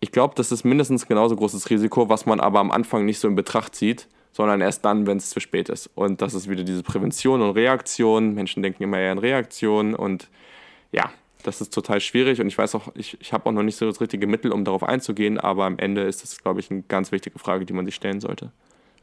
[0.00, 3.28] ich glaube, das ist mindestens genauso großes Risiko, was man aber am Anfang nicht so
[3.28, 5.88] in Betracht zieht, sondern erst dann, wenn es zu spät ist.
[5.94, 8.34] Und das ist wieder diese Prävention und Reaktion.
[8.34, 10.28] Menschen denken immer eher in Reaktion und
[10.92, 11.10] ja,
[11.42, 13.86] das ist total schwierig und ich weiß auch, ich, ich habe auch noch nicht so
[13.86, 17.12] das richtige Mittel, um darauf einzugehen, aber am Ende ist das, glaube ich, eine ganz
[17.12, 18.50] wichtige Frage, die man sich stellen sollte.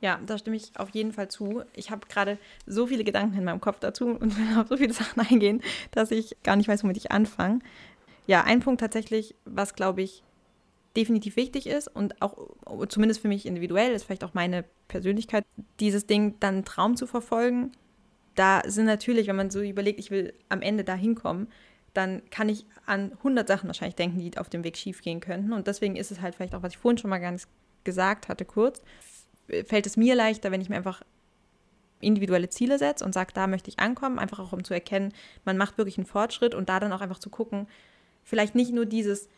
[0.01, 1.63] Ja, da stimme ich auf jeden Fall zu.
[1.73, 2.37] Ich habe gerade
[2.67, 6.11] so viele Gedanken in meinem Kopf dazu und will auf so viele Sachen eingehen, dass
[6.11, 7.59] ich gar nicht weiß, womit ich anfange.
[8.27, 10.23] Ja, ein Punkt tatsächlich, was glaube ich
[10.95, 12.37] definitiv wichtig ist und auch
[12.87, 15.43] zumindest für mich individuell ist vielleicht auch meine Persönlichkeit,
[15.79, 17.71] dieses Ding dann einen Traum zu verfolgen.
[18.35, 21.47] Da sind natürlich, wenn man so überlegt, ich will am Ende da hinkommen,
[21.93, 25.53] dann kann ich an 100 Sachen wahrscheinlich denken, die auf dem Weg schief gehen könnten.
[25.53, 27.47] Und deswegen ist es halt vielleicht auch, was ich vorhin schon mal ganz
[27.83, 28.81] gesagt hatte, kurz,
[29.65, 31.03] fällt es mir leichter, wenn ich mir einfach
[31.99, 35.13] individuelle Ziele setze und sage, da möchte ich ankommen, einfach auch um zu erkennen,
[35.45, 37.67] man macht wirklich einen Fortschritt und da dann auch einfach zu gucken,
[38.23, 39.29] vielleicht nicht nur dieses,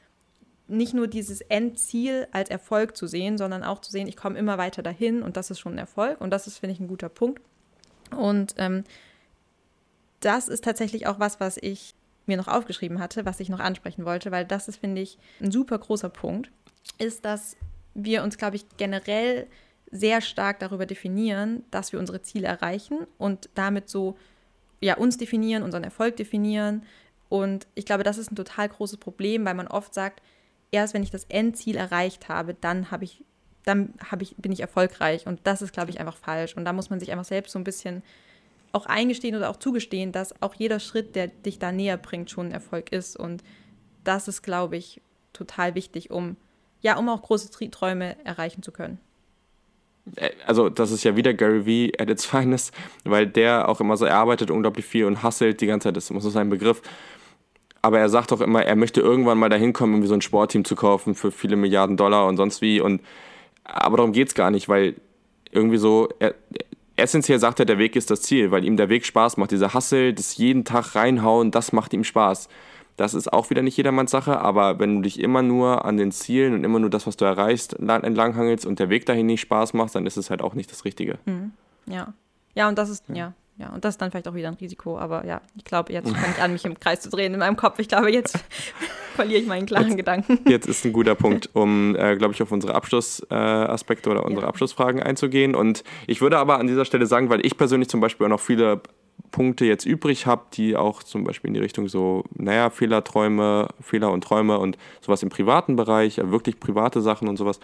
[0.67, 4.57] nicht nur dieses Endziel als Erfolg zu sehen, sondern auch zu sehen, ich komme immer
[4.57, 7.09] weiter dahin und das ist schon ein Erfolg und das ist, finde ich, ein guter
[7.09, 7.41] Punkt.
[8.15, 8.83] Und ähm,
[10.19, 11.93] das ist tatsächlich auch was, was ich
[12.25, 15.51] mir noch aufgeschrieben hatte, was ich noch ansprechen wollte, weil das ist, finde ich, ein
[15.51, 16.49] super großer Punkt,
[16.97, 17.55] ist, dass
[17.93, 19.47] wir uns, glaube ich, generell
[19.91, 24.17] sehr stark darüber definieren, dass wir unsere Ziele erreichen und damit so
[24.81, 26.83] ja uns definieren, unseren Erfolg definieren.
[27.29, 30.21] Und ich glaube, das ist ein total großes Problem, weil man oft sagt,
[30.75, 33.23] erst wenn ich das Endziel erreicht habe, dann habe ich,
[33.63, 35.25] dann habe ich, bin ich erfolgreich.
[35.25, 36.55] Und das ist, glaube ich, einfach falsch.
[36.55, 38.03] Und da muss man sich einfach selbst so ein bisschen
[38.71, 42.47] auch eingestehen oder auch zugestehen, dass auch jeder Schritt, der dich da näher bringt, schon
[42.47, 43.15] ein Erfolg ist.
[43.17, 43.43] Und
[44.03, 45.01] das ist, glaube ich,
[45.33, 46.37] total wichtig, um
[46.81, 48.99] ja, um auch große Träume erreichen zu können.
[50.15, 52.73] Äh, also, das ist ja wieder Gary Vee at its finest,
[53.03, 56.11] weil der auch immer so, er arbeitet unglaublich viel und hasselt die ganze Zeit, das
[56.11, 56.83] ist so sein Begriff.
[57.85, 60.65] Aber er sagt auch immer, er möchte irgendwann mal dahin kommen, irgendwie so ein Sportteam
[60.65, 62.81] zu kaufen für viele Milliarden Dollar und sonst wie.
[62.81, 62.99] Und,
[63.63, 64.95] aber darum geht es gar nicht, weil
[65.51, 66.33] irgendwie so, er,
[66.95, 69.51] essentiell sagt er, der Weg ist das Ziel, weil ihm der Weg Spaß macht.
[69.51, 72.49] Dieser Hassel, das jeden Tag reinhauen, das macht ihm Spaß.
[72.97, 76.11] Das ist auch wieder nicht jedermanns Sache, aber wenn du dich immer nur an den
[76.11, 79.75] Zielen und immer nur das, was du erreichst, entlanghangelst und der Weg dahin nicht Spaß
[79.75, 81.19] macht, dann ist es halt auch nicht das Richtige.
[81.25, 81.51] Mhm.
[81.85, 82.15] Ja.
[82.55, 83.15] Ja, und das ist, ja.
[83.15, 83.33] ja.
[83.57, 84.97] Ja, und das ist dann vielleicht auch wieder ein Risiko.
[84.97, 87.55] Aber ja, ich glaube, jetzt fange ich an, mich im Kreis zu drehen in meinem
[87.55, 87.79] Kopf.
[87.79, 88.37] Ich glaube, jetzt
[89.15, 90.39] verliere ich meinen klaren jetzt, Gedanken.
[90.49, 94.43] Jetzt ist ein guter Punkt, um, äh, glaube ich, auf unsere Abschlussaspekte äh, oder unsere
[94.43, 94.49] ja.
[94.49, 95.55] Abschlussfragen einzugehen.
[95.55, 98.41] Und ich würde aber an dieser Stelle sagen, weil ich persönlich zum Beispiel auch noch
[98.41, 98.81] viele
[99.31, 104.11] Punkte jetzt übrig habe, die auch zum Beispiel in die Richtung so, naja, Fehlerträume, Fehler
[104.11, 107.59] und Träume und sowas im privaten Bereich, äh, wirklich private Sachen und sowas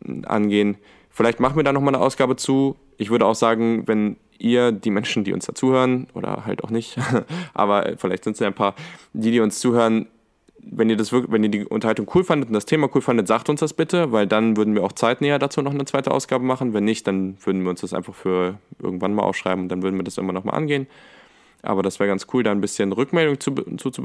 [0.00, 0.76] mm, angehen.
[1.10, 2.76] Vielleicht machen wir da nochmal eine Ausgabe zu.
[2.96, 6.96] Ich würde auch sagen, wenn ihr, die Menschen, die uns dazuhören, oder halt auch nicht,
[7.54, 8.74] aber vielleicht sind es ja ein paar,
[9.12, 10.06] die, die uns zuhören,
[10.66, 13.28] wenn ihr das wirklich, wenn ihr die Unterhaltung cool fandet und das Thema cool fandet,
[13.28, 16.44] sagt uns das bitte, weil dann würden wir auch zeitnäher dazu noch eine zweite Ausgabe
[16.44, 16.72] machen.
[16.72, 19.96] Wenn nicht, dann würden wir uns das einfach für irgendwann mal aufschreiben und dann würden
[19.96, 20.86] wir das immer noch mal angehen.
[21.62, 24.02] Aber das wäre ganz cool, da ein bisschen Rückmeldung zu, zu, zu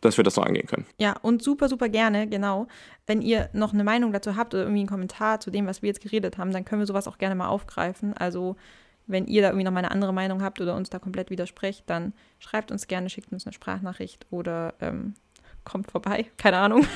[0.00, 0.86] dass wir das noch angehen können.
[0.98, 2.66] Ja, und super, super gerne, genau.
[3.06, 5.88] Wenn ihr noch eine Meinung dazu habt oder irgendwie einen Kommentar zu dem, was wir
[5.88, 8.14] jetzt geredet haben, dann können wir sowas auch gerne mal aufgreifen.
[8.14, 8.56] Also
[9.06, 11.84] wenn ihr da irgendwie noch mal eine andere Meinung habt oder uns da komplett widersprecht,
[11.88, 15.14] dann schreibt uns gerne, schickt uns eine Sprachnachricht oder ähm,
[15.64, 16.86] kommt vorbei, keine Ahnung.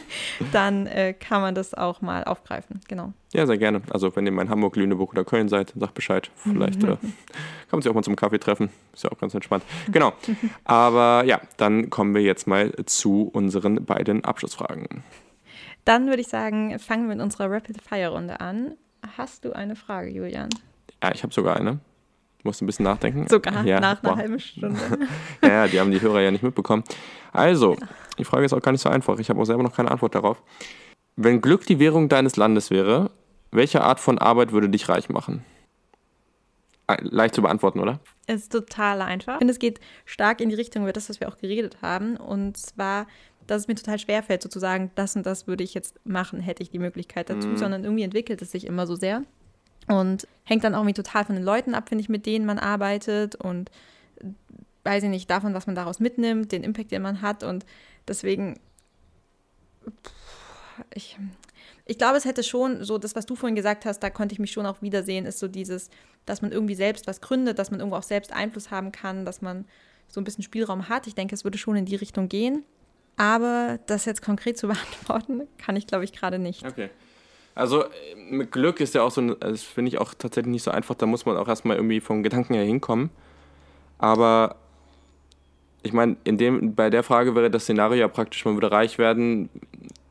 [0.52, 3.12] dann äh, kann man das auch mal aufgreifen, genau.
[3.32, 3.82] Ja, sehr gerne.
[3.90, 6.30] Also wenn ihr mal in Hamburg, Lüneburg oder Köln seid, sagt Bescheid.
[6.36, 6.98] Vielleicht äh, kann
[7.70, 8.70] man sich auch mal zum Kaffee treffen.
[8.92, 9.64] Ist ja auch ganz entspannt.
[9.90, 10.12] Genau.
[10.64, 15.02] Aber ja, dann kommen wir jetzt mal zu unseren beiden Abschlussfragen.
[15.84, 18.74] Dann würde ich sagen, fangen wir mit unserer Rapid-Fire-Runde an.
[19.16, 20.48] Hast du eine Frage, Julian?
[21.02, 21.80] Ja, ich habe sogar eine.
[22.44, 23.28] Musst ein bisschen nachdenken.
[23.28, 24.18] Sogar ja, nach einer wow.
[24.18, 24.80] halben Stunde.
[25.42, 26.82] ja, ja, die haben die Hörer ja nicht mitbekommen.
[27.32, 27.76] Also,
[28.22, 29.18] die Frage ist auch gar nicht so einfach.
[29.18, 30.40] Ich habe auch selber noch keine Antwort darauf.
[31.16, 33.10] Wenn Glück die Währung deines Landes wäre,
[33.50, 35.44] welche Art von Arbeit würde dich reich machen?
[36.86, 37.98] Ah, leicht zu beantworten, oder?
[38.26, 39.34] Es ist total einfach.
[39.34, 42.16] Ich finde, es geht stark in die Richtung über das, was wir auch geredet haben.
[42.16, 43.08] Und zwar,
[43.48, 46.70] dass es mir total schwerfällt, sozusagen, das und das würde ich jetzt machen, hätte ich
[46.70, 47.56] die Möglichkeit dazu, mm.
[47.56, 49.24] sondern irgendwie entwickelt es sich immer so sehr.
[49.88, 52.60] Und hängt dann auch irgendwie total von den Leuten ab, finde ich, mit denen man
[52.60, 53.70] arbeitet und
[54.84, 57.42] weiß ich nicht, davon, was man daraus mitnimmt, den Impact, den man hat.
[57.42, 57.64] Und
[58.08, 58.60] deswegen,
[60.94, 61.18] ich,
[61.86, 64.38] ich glaube, es hätte schon so, das, was du vorhin gesagt hast, da konnte ich
[64.38, 65.90] mich schon auch wiedersehen, ist so dieses,
[66.26, 69.42] dass man irgendwie selbst was gründet, dass man irgendwo auch selbst Einfluss haben kann, dass
[69.42, 69.66] man
[70.08, 71.06] so ein bisschen Spielraum hat.
[71.06, 72.64] Ich denke, es würde schon in die Richtung gehen.
[73.16, 76.64] Aber das jetzt konkret zu beantworten, kann ich, glaube ich, gerade nicht.
[76.64, 76.90] Okay.
[77.54, 77.84] Also
[78.16, 81.04] mit Glück ist ja auch so, das finde ich auch tatsächlich nicht so einfach, da
[81.04, 83.10] muss man auch erstmal irgendwie vom Gedanken her hinkommen.
[83.98, 84.56] Aber
[85.82, 88.98] ich meine, in dem, bei der Frage wäre das Szenario ja praktisch, man würde reich
[88.98, 89.48] werden,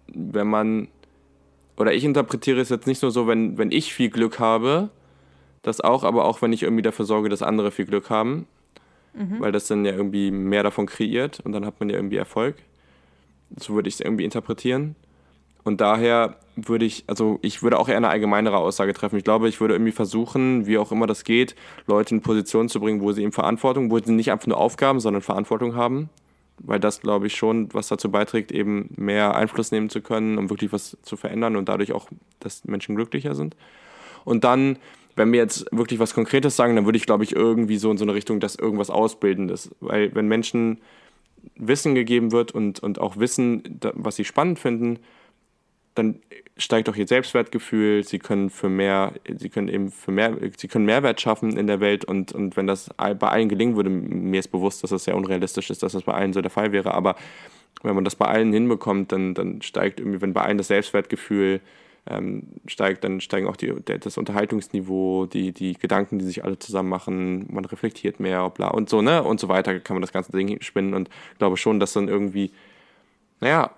[0.08, 0.88] wenn man,
[1.78, 4.90] oder ich interpretiere es jetzt nicht nur so, wenn, wenn ich viel Glück habe,
[5.62, 8.48] das auch, aber auch wenn ich irgendwie dafür sorge, dass andere viel Glück haben,
[9.14, 9.40] mhm.
[9.40, 12.56] weil das dann ja irgendwie mehr davon kreiert und dann hat man ja irgendwie Erfolg.
[13.58, 14.96] So würde ich es irgendwie interpretieren.
[15.64, 19.18] Und daher würde ich, also ich würde auch eher eine allgemeinere Aussage treffen.
[19.18, 21.56] Ich glaube, ich würde irgendwie versuchen, wie auch immer das geht,
[21.88, 25.00] Leute in Positionen zu bringen, wo sie eben Verantwortung, wo sie nicht einfach nur Aufgaben,
[25.00, 26.10] sondern Verantwortung haben.
[26.60, 30.50] Weil das, glaube ich, schon was dazu beiträgt, eben mehr Einfluss nehmen zu können, um
[30.50, 32.08] wirklich was zu verändern und dadurch auch,
[32.40, 33.56] dass Menschen glücklicher sind.
[34.26, 34.78] Und dann,
[35.16, 37.98] wenn wir jetzt wirklich was Konkretes sagen, dann würde ich, glaube ich, irgendwie so in
[37.98, 39.72] so eine Richtung, dass irgendwas Ausbildendes.
[39.80, 40.80] Weil wenn Menschen
[41.56, 45.00] Wissen gegeben wird und, und auch Wissen, was sie spannend finden,
[45.96, 46.20] dann
[46.58, 50.86] steigt auch ihr Selbstwertgefühl, sie können für mehr, sie können eben für mehr, sie können
[50.86, 54.50] Mehrwert schaffen in der Welt und, und wenn das bei allen gelingen würde, mir ist
[54.50, 57.16] bewusst, dass das sehr unrealistisch ist, dass das bei allen so der Fall wäre, aber
[57.84, 61.62] wenn man das bei allen hinbekommt, dann, dann steigt irgendwie, wenn bei allen das Selbstwertgefühl
[62.08, 66.90] ähm, steigt, dann steigen auch die, das Unterhaltungsniveau, die, die Gedanken, die sich alle zusammen
[66.90, 69.24] machen, man reflektiert mehr, bla und so, ne?
[69.24, 72.52] Und so weiter kann man das ganze Ding spinnen und glaube schon, dass dann irgendwie,
[73.40, 73.72] naja,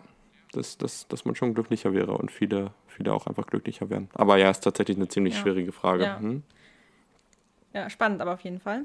[0.53, 4.09] dass, dass, dass man schon glücklicher wäre und viele, viele auch einfach glücklicher wären.
[4.13, 5.41] Aber ja, ist tatsächlich eine ziemlich ja.
[5.41, 6.03] schwierige Frage.
[6.03, 6.19] Ja.
[6.19, 6.43] Hm?
[7.73, 8.83] ja, spannend, aber auf jeden Fall.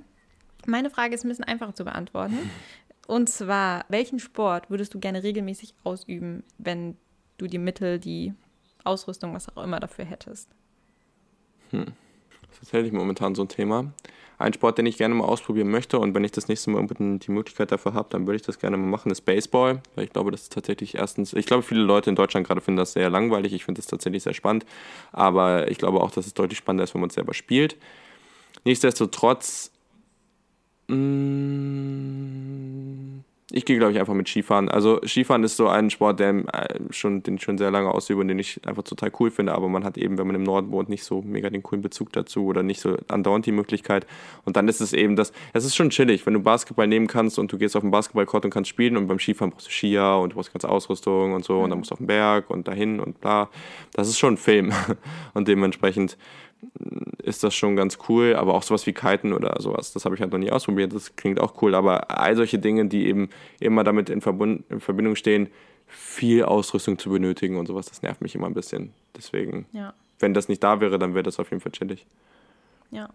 [0.66, 2.50] Meine Frage ist ein bisschen einfacher zu beantworten.
[3.06, 6.96] Und zwar, welchen Sport würdest du gerne regelmäßig ausüben, wenn
[7.38, 8.34] du die Mittel, die
[8.84, 10.50] Ausrüstung, was auch immer dafür hättest?
[11.70, 11.86] Hm.
[12.42, 13.92] Das ist tatsächlich momentan so ein Thema
[14.38, 15.98] ein Sport, den ich gerne mal ausprobieren möchte.
[15.98, 18.76] Und wenn ich das nächste Mal die Möglichkeit dafür habe, dann würde ich das gerne
[18.76, 22.08] mal machen, ist Baseball, weil ich glaube, das ist tatsächlich erstens, ich glaube, viele Leute
[22.08, 24.64] in Deutschland gerade finden das sehr langweilig, ich finde das tatsächlich sehr spannend,
[25.12, 27.76] aber ich glaube auch, dass es deutlich spannender ist, wenn man es selber spielt.
[28.64, 29.72] Nichtsdestotrotz,
[30.86, 32.28] mh, mm,
[33.50, 34.68] ich gehe, glaube ich, einfach mit Skifahren.
[34.68, 38.20] Also Skifahren ist so ein Sport, der äh, schon, den ich schon sehr lange ausübe
[38.20, 39.54] und den ich einfach total cool finde.
[39.54, 42.12] Aber man hat eben, wenn man im Norden wohnt, nicht so mega den coolen Bezug
[42.12, 44.06] dazu oder nicht so andauernd die Möglichkeit.
[44.44, 47.38] Und dann ist es eben das, es ist schon chillig, wenn du Basketball nehmen kannst
[47.38, 50.18] und du gehst auf den Basketballcourt und kannst spielen und beim Skifahren brauchst du Skier
[50.22, 51.64] und du brauchst ganze Ausrüstung und so mhm.
[51.64, 53.48] und dann musst du auf den Berg und dahin und bla.
[53.94, 54.72] Das ist schon ein Film.
[55.34, 56.16] Und dementsprechend
[57.22, 60.20] ist das schon ganz cool, aber auch sowas wie Kiten oder sowas, das habe ich
[60.20, 63.28] halt noch nie ausprobiert, das klingt auch cool, aber all solche Dinge, die eben
[63.60, 65.48] immer damit in, Verbund, in Verbindung stehen,
[65.86, 68.92] viel Ausrüstung zu benötigen und sowas, das nervt mich immer ein bisschen.
[69.16, 69.94] Deswegen, ja.
[70.18, 72.06] wenn das nicht da wäre, dann wäre das auf jeden Fall chillig.
[72.90, 73.08] Ja.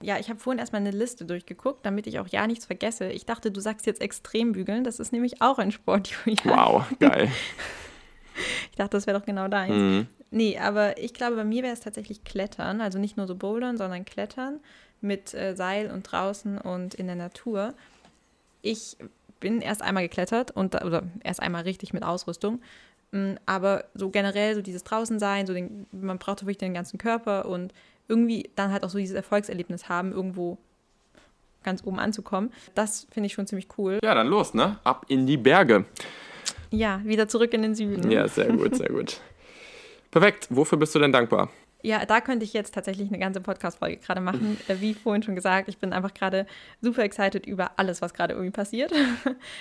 [0.00, 3.10] Ja, ich habe vorhin erstmal eine Liste durchgeguckt, damit ich auch ja nichts vergesse.
[3.10, 4.84] Ich dachte, du sagst jetzt extrem bügeln.
[4.84, 6.44] Das ist nämlich auch ein Sport, Julian.
[6.44, 7.28] Wow, geil.
[8.70, 9.74] ich dachte, das wäre doch genau deins.
[9.74, 10.06] Mhm.
[10.30, 12.80] Nee, aber ich glaube, bei mir wäre es tatsächlich Klettern.
[12.80, 14.60] Also nicht nur so Bouldern, sondern Klettern
[15.00, 17.74] mit äh, Seil und draußen und in der Natur.
[18.62, 18.96] Ich
[19.40, 22.60] bin erst einmal geklettert und oder erst einmal richtig mit Ausrüstung.
[23.12, 27.46] Mm, aber so generell so dieses Draußensein, so den, man braucht wirklich den ganzen Körper
[27.46, 27.72] und
[28.08, 30.58] irgendwie dann halt auch so dieses Erfolgserlebnis haben, irgendwo
[31.62, 32.50] ganz oben anzukommen.
[32.74, 33.98] Das finde ich schon ziemlich cool.
[34.02, 34.78] Ja, dann los, ne?
[34.84, 35.84] Ab in die Berge.
[36.70, 38.10] Ja, wieder zurück in den Süden.
[38.10, 39.20] Ja, sehr gut, sehr gut.
[40.10, 40.48] Perfekt.
[40.50, 41.50] Wofür bist du denn dankbar?
[41.80, 44.58] Ja, da könnte ich jetzt tatsächlich eine ganze Podcast-Folge gerade machen.
[44.66, 46.44] Äh, wie vorhin schon gesagt, ich bin einfach gerade
[46.80, 48.92] super excited über alles, was gerade irgendwie passiert.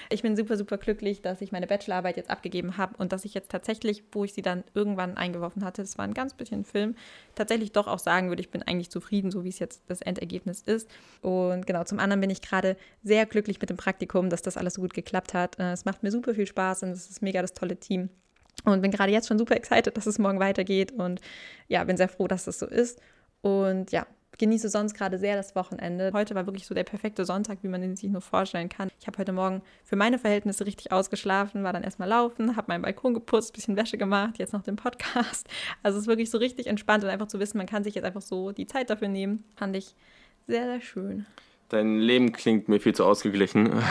[0.09, 3.33] Ich bin super, super glücklich, dass ich meine Bachelorarbeit jetzt abgegeben habe und dass ich
[3.33, 6.95] jetzt tatsächlich, wo ich sie dann irgendwann eingeworfen hatte, das war ein ganz bisschen Film,
[7.35, 10.61] tatsächlich doch auch sagen würde, ich bin eigentlich zufrieden, so wie es jetzt das Endergebnis
[10.61, 10.89] ist.
[11.21, 14.75] Und genau, zum anderen bin ich gerade sehr glücklich mit dem Praktikum, dass das alles
[14.75, 15.59] so gut geklappt hat.
[15.59, 18.09] Äh, es macht mir super viel Spaß und es ist mega das tolle Team.
[18.63, 20.91] Und bin gerade jetzt schon super excited, dass es morgen weitergeht.
[20.91, 21.21] Und
[21.67, 22.99] ja, bin sehr froh, dass das so ist.
[23.41, 24.05] Und ja,
[24.37, 26.11] genieße sonst gerade sehr das Wochenende.
[26.13, 28.89] Heute war wirklich so der perfekte Sonntag, wie man den sich nur vorstellen kann.
[28.99, 32.81] Ich habe heute Morgen für meine Verhältnisse richtig ausgeschlafen, war dann erstmal laufen, habe meinen
[32.83, 35.47] Balkon geputzt, bisschen Wäsche gemacht, jetzt noch den Podcast.
[35.83, 38.05] Also es ist wirklich so richtig entspannt und einfach zu wissen, man kann sich jetzt
[38.05, 39.95] einfach so die Zeit dafür nehmen, fand ich
[40.47, 41.25] sehr, sehr schön.
[41.69, 43.71] Dein Leben klingt mir viel zu ausgeglichen.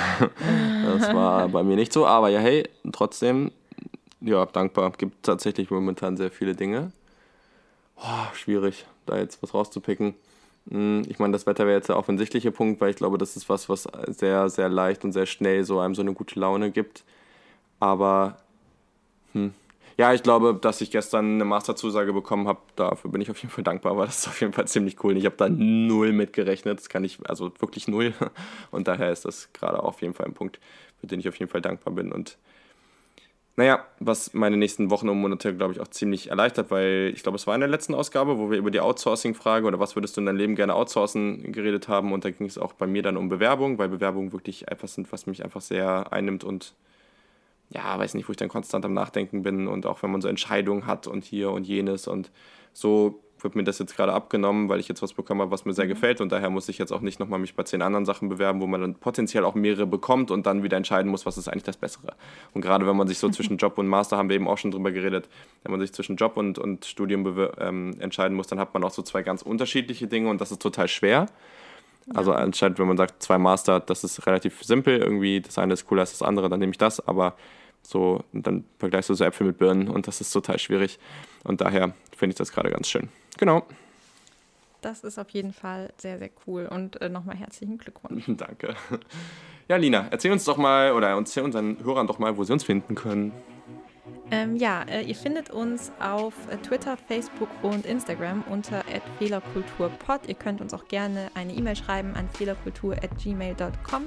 [0.85, 3.51] Das war bei mir nicht so, aber ja, hey, trotzdem
[4.21, 4.93] ja, dankbar.
[4.93, 6.93] Gibt tatsächlich momentan sehr viele Dinge.
[7.97, 10.15] Oh, schwierig, da jetzt was rauszupicken.
[10.71, 13.49] Hm, ich meine, das Wetter wäre jetzt der offensichtliche Punkt, weil ich glaube, das ist
[13.49, 17.05] was, was sehr, sehr leicht und sehr schnell so einem so eine gute Laune gibt.
[17.81, 18.39] Aber
[19.33, 19.55] hm.
[19.97, 23.51] ja, ich glaube, dass ich gestern eine Masterzusage bekommen habe, dafür bin ich auf jeden
[23.51, 25.17] Fall dankbar, weil das ist auf jeden Fall ziemlich cool.
[25.17, 28.15] Ich habe da null mitgerechnet, das kann ich, also wirklich null.
[28.71, 30.59] Und daher ist das gerade auf jeden Fall ein Punkt,
[31.01, 32.13] für den ich auf jeden Fall dankbar bin.
[32.13, 32.39] Und
[33.57, 37.37] naja, was meine nächsten Wochen und Monate, glaube ich, auch ziemlich erleichtert, weil ich glaube,
[37.37, 40.21] es war in der letzten Ausgabe, wo wir über die Outsourcing-Frage oder was würdest du
[40.21, 42.13] in deinem Leben gerne outsourcen geredet haben.
[42.13, 45.11] Und da ging es auch bei mir dann um Bewerbung, weil Bewerbungen wirklich etwas sind,
[45.11, 46.75] was mich einfach sehr einnimmt und
[47.71, 50.29] ja, weiß nicht, wo ich dann konstant am Nachdenken bin und auch wenn man so
[50.29, 52.31] Entscheidungen hat und hier und jenes und
[52.73, 55.73] so wird mir das jetzt gerade abgenommen, weil ich jetzt was bekommen habe, was mir
[55.73, 55.91] sehr mhm.
[55.91, 58.61] gefällt und daher muss ich jetzt auch nicht nochmal mich bei zehn anderen Sachen bewerben,
[58.61, 61.63] wo man dann potenziell auch mehrere bekommt und dann wieder entscheiden muss, was ist eigentlich
[61.63, 62.15] das Bessere.
[62.55, 64.73] Und gerade wenn man sich so zwischen Job und Master, haben wir eben auch schon
[64.73, 65.29] drüber geredet,
[65.63, 68.91] wenn man sich zwischen Job und, und Studium ähm, entscheiden muss, dann hat man auch
[68.91, 71.27] so zwei ganz unterschiedliche Dinge und das ist total schwer.
[72.15, 75.87] Also anscheinend, wenn man sagt, zwei Master, das ist relativ simpel irgendwie, das eine ist
[75.87, 77.37] cooler als das andere, dann nehme ich das, aber
[77.83, 80.99] so, dann vergleichst du so Äpfel mit Birnen und das ist total schwierig.
[81.45, 83.09] Und daher finde ich das gerade ganz schön.
[83.39, 83.67] Genau.
[84.81, 88.25] Das ist auf jeden Fall sehr, sehr cool und äh, nochmal herzlichen Glückwunsch.
[88.29, 88.77] Danke.
[89.69, 92.63] Ja, Lina, erzähl uns doch mal oder erzähl unseren Hörern doch mal, wo sie uns
[92.63, 93.33] finden können.
[94.31, 98.85] Ähm, ja, äh, ihr findet uns auf äh, Twitter, Facebook und Instagram unter
[99.19, 100.29] fehlerkulturpod.
[100.29, 104.03] Ihr könnt uns auch gerne eine E-Mail schreiben an fehlerkultur.gmail.com.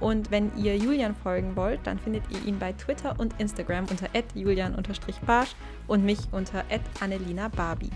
[0.00, 4.08] Und wenn ihr Julian folgen wollt, dann findet ihr ihn bei Twitter und Instagram unter
[4.34, 5.54] julian-barsch
[5.86, 6.64] und mich unter
[7.00, 7.90] annelina barbie.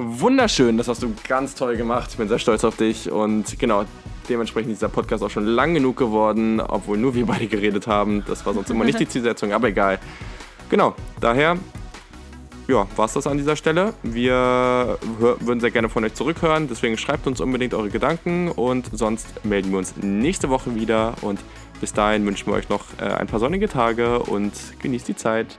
[0.00, 2.10] Wunderschön, das hast du ganz toll gemacht.
[2.12, 3.84] Ich bin sehr stolz auf dich und genau,
[4.28, 8.22] dementsprechend ist dieser Podcast auch schon lang genug geworden, obwohl nur wir beide geredet haben.
[8.28, 9.98] Das war sonst immer nicht die Zielsetzung, aber egal.
[10.70, 11.56] Genau, daher
[12.68, 13.92] ja, war es das an dieser Stelle.
[14.04, 19.44] Wir würden sehr gerne von euch zurückhören, deswegen schreibt uns unbedingt eure Gedanken und sonst
[19.44, 21.40] melden wir uns nächste Woche wieder und
[21.80, 25.58] bis dahin wünschen wir euch noch äh, ein paar sonnige Tage und genießt die Zeit.